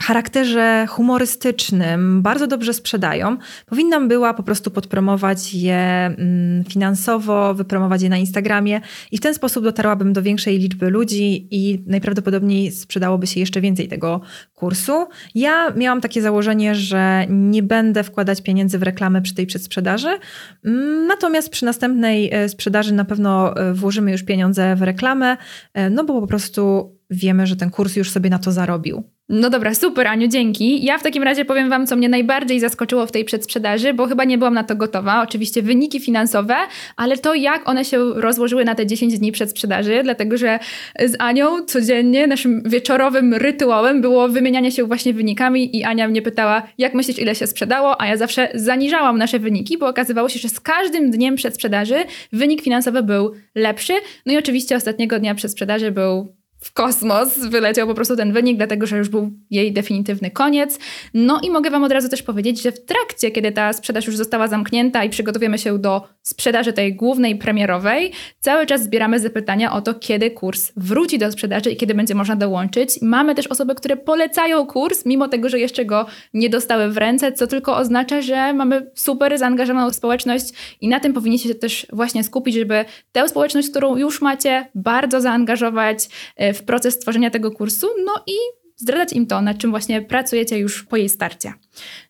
charakterze 0.00 0.86
humorystycznym 0.88 2.22
bardzo 2.22 2.46
dobrze 2.46 2.74
sprzedają, 2.74 3.36
powinnam 3.66 4.08
była 4.08 4.34
po 4.34 4.42
prostu 4.42 4.70
podpromować 4.70 5.54
je 5.54 5.76
mm, 5.76 6.64
finansowo, 6.64 7.54
wypromować 7.54 8.02
je 8.02 8.08
na 8.08 8.16
Instagramie 8.16 8.80
i 9.12 9.18
w 9.18 9.20
ten 9.20 9.34
sposób 9.34 9.64
dotarłabym 9.64 10.12
do 10.12 10.22
większej 10.22 10.58
liczby 10.58 10.90
ludzi 10.90 11.48
i 11.50 11.84
najprawdopodobniej 11.86 12.72
sprzedałoby 12.72 13.26
się 13.26 13.40
jeszcze 13.40 13.60
więcej 13.60 13.88
tego 13.88 14.20
kursu. 14.54 15.06
Ja 15.34 15.70
miałam 15.70 16.00
takie 16.00 16.22
założenie, 16.22 16.74
że 16.74 17.26
nie 17.28 17.62
będę 17.62 18.02
wkładać 18.02 18.42
pieniędzy 18.42 18.78
w 18.78 18.82
reklamę 18.82 19.22
przy 19.22 19.34
tej 19.34 19.46
przedsprzedaży, 19.46 20.18
mm, 20.64 21.06
natomiast 21.06 21.50
przy 21.50 21.64
następnej 21.64 22.30
e, 22.32 22.48
sprzedaży 22.48 22.94
na 22.94 23.04
pewno 23.04 23.56
e, 23.56 23.74
włożymy 23.74 24.12
już 24.12 24.22
pieniądze 24.22 24.76
w 24.76 24.82
reklamę, 24.82 25.36
e, 25.74 25.90
no 25.90 26.04
bo 26.04 26.20
po 26.20 26.26
prostu 26.26 26.94
wiemy, 27.10 27.46
że 27.46 27.56
ten 27.56 27.70
kurs 27.70 27.96
już 27.96 28.10
sobie 28.10 28.30
na 28.30 28.38
to 28.38 28.52
zarobił. 28.52 29.13
No 29.28 29.50
dobra, 29.50 29.74
super 29.74 30.06
Aniu, 30.06 30.28
dzięki. 30.28 30.84
Ja 30.84 30.98
w 30.98 31.02
takim 31.02 31.22
razie 31.22 31.44
powiem 31.44 31.70
Wam, 31.70 31.86
co 31.86 31.96
mnie 31.96 32.08
najbardziej 32.08 32.60
zaskoczyło 32.60 33.06
w 33.06 33.12
tej 33.12 33.24
przedsprzedaży, 33.24 33.94
bo 33.94 34.06
chyba 34.06 34.24
nie 34.24 34.38
byłam 34.38 34.54
na 34.54 34.64
to 34.64 34.76
gotowa. 34.76 35.22
Oczywiście 35.22 35.62
wyniki 35.62 36.00
finansowe, 36.00 36.54
ale 36.96 37.18
to 37.18 37.34
jak 37.34 37.68
one 37.68 37.84
się 37.84 38.12
rozłożyły 38.14 38.64
na 38.64 38.74
te 38.74 38.86
10 38.86 39.18
dni 39.18 39.32
przedsprzedaży, 39.32 40.00
dlatego 40.02 40.36
że 40.36 40.58
z 41.04 41.16
Anią 41.18 41.64
codziennie 41.66 42.26
naszym 42.26 42.62
wieczorowym 42.66 43.34
rytuałem 43.34 44.00
było 44.00 44.28
wymienianie 44.28 44.72
się 44.72 44.84
właśnie 44.84 45.14
wynikami 45.14 45.76
i 45.76 45.84
Ania 45.84 46.08
mnie 46.08 46.22
pytała, 46.22 46.62
jak 46.78 46.94
myślisz, 46.94 47.18
ile 47.18 47.34
się 47.34 47.46
sprzedało, 47.46 48.00
a 48.00 48.06
ja 48.06 48.16
zawsze 48.16 48.48
zaniżałam 48.54 49.18
nasze 49.18 49.38
wyniki, 49.38 49.78
bo 49.78 49.88
okazywało 49.88 50.28
się, 50.28 50.38
że 50.38 50.48
z 50.48 50.60
każdym 50.60 51.10
dniem 51.10 51.36
przedsprzedaży 51.36 51.96
wynik 52.32 52.62
finansowy 52.62 53.02
był 53.02 53.32
lepszy. 53.54 53.92
No 54.26 54.32
i 54.32 54.36
oczywiście 54.36 54.76
ostatniego 54.76 55.18
dnia 55.18 55.34
przedsprzedaży 55.34 55.90
był 55.90 56.34
w 56.64 56.72
kosmos 56.72 57.38
wyleciał 57.38 57.86
po 57.86 57.94
prostu 57.94 58.16
ten 58.16 58.32
wynik, 58.32 58.56
dlatego 58.56 58.86
że 58.86 58.98
już 58.98 59.08
był 59.08 59.30
jej 59.50 59.72
definitywny 59.72 60.30
koniec. 60.30 60.78
No 61.14 61.40
i 61.42 61.50
mogę 61.50 61.70
Wam 61.70 61.84
od 61.84 61.92
razu 61.92 62.08
też 62.08 62.22
powiedzieć, 62.22 62.62
że 62.62 62.72
w 62.72 62.84
trakcie, 62.84 63.30
kiedy 63.30 63.52
ta 63.52 63.72
sprzedaż 63.72 64.06
już 64.06 64.16
została 64.16 64.48
zamknięta 64.48 65.04
i 65.04 65.10
przygotowujemy 65.10 65.58
się 65.58 65.78
do 65.78 66.02
sprzedaży 66.22 66.72
tej 66.72 66.94
głównej, 66.94 67.36
premierowej, 67.36 68.12
cały 68.40 68.66
czas 68.66 68.82
zbieramy 68.82 69.20
zapytania 69.20 69.72
o 69.72 69.80
to, 69.80 69.94
kiedy 69.94 70.30
kurs 70.30 70.72
wróci 70.76 71.18
do 71.18 71.32
sprzedaży 71.32 71.70
i 71.70 71.76
kiedy 71.76 71.94
będzie 71.94 72.14
można 72.14 72.36
dołączyć. 72.36 72.90
Mamy 73.02 73.34
też 73.34 73.46
osoby, 73.46 73.74
które 73.74 73.96
polecają 73.96 74.66
kurs, 74.66 75.06
mimo 75.06 75.28
tego, 75.28 75.48
że 75.48 75.58
jeszcze 75.58 75.84
go 75.84 76.06
nie 76.34 76.50
dostały 76.50 76.88
w 76.90 76.96
ręce, 76.96 77.32
co 77.32 77.46
tylko 77.46 77.76
oznacza, 77.76 78.22
że 78.22 78.52
mamy 78.52 78.90
super 78.94 79.38
zaangażowaną 79.38 79.90
społeczność 79.90 80.44
i 80.80 80.88
na 80.88 81.00
tym 81.00 81.12
powinniście 81.12 81.48
się 81.48 81.54
też 81.54 81.86
właśnie 81.92 82.24
skupić, 82.24 82.54
żeby 82.54 82.84
tę 83.12 83.28
społeczność, 83.28 83.70
którą 83.70 83.96
już 83.96 84.22
macie, 84.22 84.68
bardzo 84.74 85.20
zaangażować 85.20 86.08
e, 86.36 86.53
w 86.54 86.62
proces 86.62 86.98
tworzenia 86.98 87.30
tego 87.30 87.50
kursu, 87.50 87.86
no 88.04 88.12
i 88.26 88.34
zdradzać 88.76 89.12
im 89.12 89.26
to, 89.26 89.42
nad 89.42 89.58
czym 89.58 89.70
właśnie 89.70 90.02
pracujecie 90.02 90.58
już 90.58 90.84
po 90.84 90.96
jej 90.96 91.08
starcie. 91.08 91.52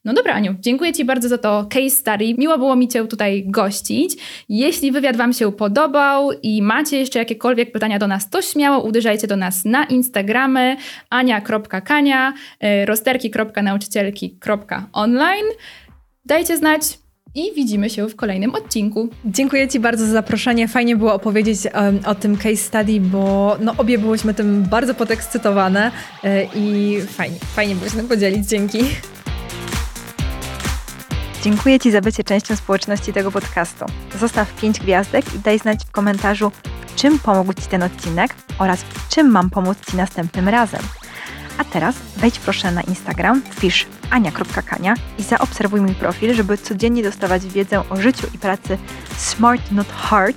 No 0.05 0.13
dobra, 0.13 0.35
Aniu, 0.35 0.55
dziękuję 0.61 0.93
Ci 0.93 1.05
bardzo 1.05 1.29
za 1.29 1.39
to 1.39 1.67
case 1.71 1.91
study. 1.91 2.35
Miło 2.39 2.59
było 2.59 2.77
mi 2.77 2.89
Cię 2.89 3.07
tutaj 3.07 3.45
gościć. 3.47 4.17
Jeśli 4.49 4.93
wywiad 4.93 5.17
Wam 5.17 5.33
się 5.33 5.53
podobał 5.53 6.31
i 6.43 6.63
macie 6.63 6.99
jeszcze 6.99 7.19
jakiekolwiek 7.19 7.73
pytania 7.73 7.99
do 7.99 8.07
nas, 8.07 8.31
to 8.31 8.43
śmiało 8.43 8.85
uderzajcie 8.85 9.27
do 9.27 9.37
nas 9.37 9.65
na 9.65 9.85
Instagramy 9.85 10.77
ania.kania, 11.11 12.33
y, 12.33 12.37
rozterki.nauczycielki.online. 12.87 15.47
Dajcie 16.25 16.57
znać, 16.57 16.83
i 17.35 17.53
widzimy 17.55 17.91
się 17.91 18.09
w 18.09 18.17
kolejnym 18.17 18.55
odcinku. 18.55 19.09
Dziękuję 19.25 19.69
Ci 19.69 19.81
bardzo 19.81 20.07
za 20.07 20.13
zaproszenie. 20.13 20.69
Fajnie 20.69 20.97
było 20.97 21.15
opowiedzieć 21.15 21.59
um, 21.75 22.01
o 22.07 22.15
tym 22.15 22.37
case 22.37 22.57
study, 22.57 23.01
bo 23.01 23.57
no, 23.61 23.75
obie 23.79 23.99
byłyśmy 23.99 24.35
tym 24.35 24.63
bardzo 24.63 24.95
podekscytowane 24.95 25.91
yy, 26.23 26.49
i 26.55 26.99
fajnie, 27.01 27.37
fajnie 27.41 27.75
było 27.75 27.91
się 27.91 27.97
tym 27.97 28.09
podzielić. 28.09 28.49
Dzięki. 28.49 28.79
Dziękuję 31.43 31.81
Ci 31.81 31.91
za 31.91 32.01
bycie 32.01 32.25
częścią 32.25 32.57
społeczności 32.57 33.13
tego 33.13 33.31
podcastu. 33.31 33.85
Zostaw 34.21 34.61
5 34.61 34.81
gwiazdek 34.81 35.35
i 35.35 35.39
daj 35.39 35.59
znać 35.59 35.85
w 35.85 35.91
komentarzu, 35.91 36.53
czym 36.97 37.19
pomógł 37.19 37.53
Ci 37.53 37.67
ten 37.67 37.83
odcinek 37.83 38.35
oraz 38.59 38.81
w 38.83 39.09
czym 39.09 39.31
mam 39.31 39.51
pomóc 39.51 39.79
Ci 39.91 39.97
następnym 39.97 40.49
razem. 40.49 40.81
A 41.59 41.65
teraz 41.65 41.95
wejdź 42.17 42.39
proszę 42.39 42.73
na 42.73 42.83
Instagram, 42.83 43.43
wpisz 43.51 43.87
ania.kania 44.11 44.95
i 45.19 45.23
zaobserwuj 45.23 45.81
mój 45.81 45.95
profil, 45.95 46.35
żeby 46.35 46.59
codziennie 46.59 47.03
dostawać 47.03 47.47
wiedzę 47.47 47.89
o 47.91 47.97
życiu 47.97 48.27
i 48.35 48.39
pracy 48.39 48.79
smart, 49.17 49.73
not 49.73 49.93
hard 49.93 50.37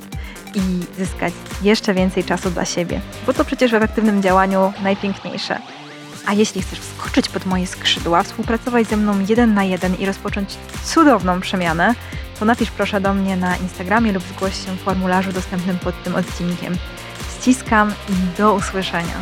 i 0.55 0.59
zyskać 0.97 1.33
jeszcze 1.61 1.93
więcej 1.93 2.23
czasu 2.23 2.49
dla 2.49 2.65
siebie, 2.65 3.01
bo 3.25 3.33
to 3.33 3.45
przecież 3.45 3.71
w 3.71 3.75
efektywnym 3.75 4.21
działaniu 4.21 4.73
najpiękniejsze. 4.83 5.59
A 6.25 6.33
jeśli 6.33 6.61
chcesz 6.61 6.79
wskoczyć 6.79 7.29
pod 7.29 7.45
moje 7.45 7.67
skrzydła, 7.67 8.23
współpracować 8.23 8.87
ze 8.87 8.97
mną 8.97 9.25
jeden 9.29 9.53
na 9.53 9.63
jeden 9.63 9.95
i 9.95 10.05
rozpocząć 10.05 10.57
cudowną 10.83 11.39
przemianę, 11.41 11.95
to 12.39 12.45
napisz 12.45 12.71
proszę 12.71 13.01
do 13.01 13.13
mnie 13.13 13.37
na 13.37 13.57
Instagramie 13.57 14.11
lub 14.11 14.23
zgłoś 14.23 14.65
się 14.65 14.71
w 14.71 14.79
formularzu 14.79 15.33
dostępnym 15.33 15.79
pod 15.79 16.03
tym 16.03 16.15
odcinkiem. 16.15 16.77
Ściskam 17.39 17.93
i 18.09 18.37
do 18.37 18.53
usłyszenia. 18.53 19.21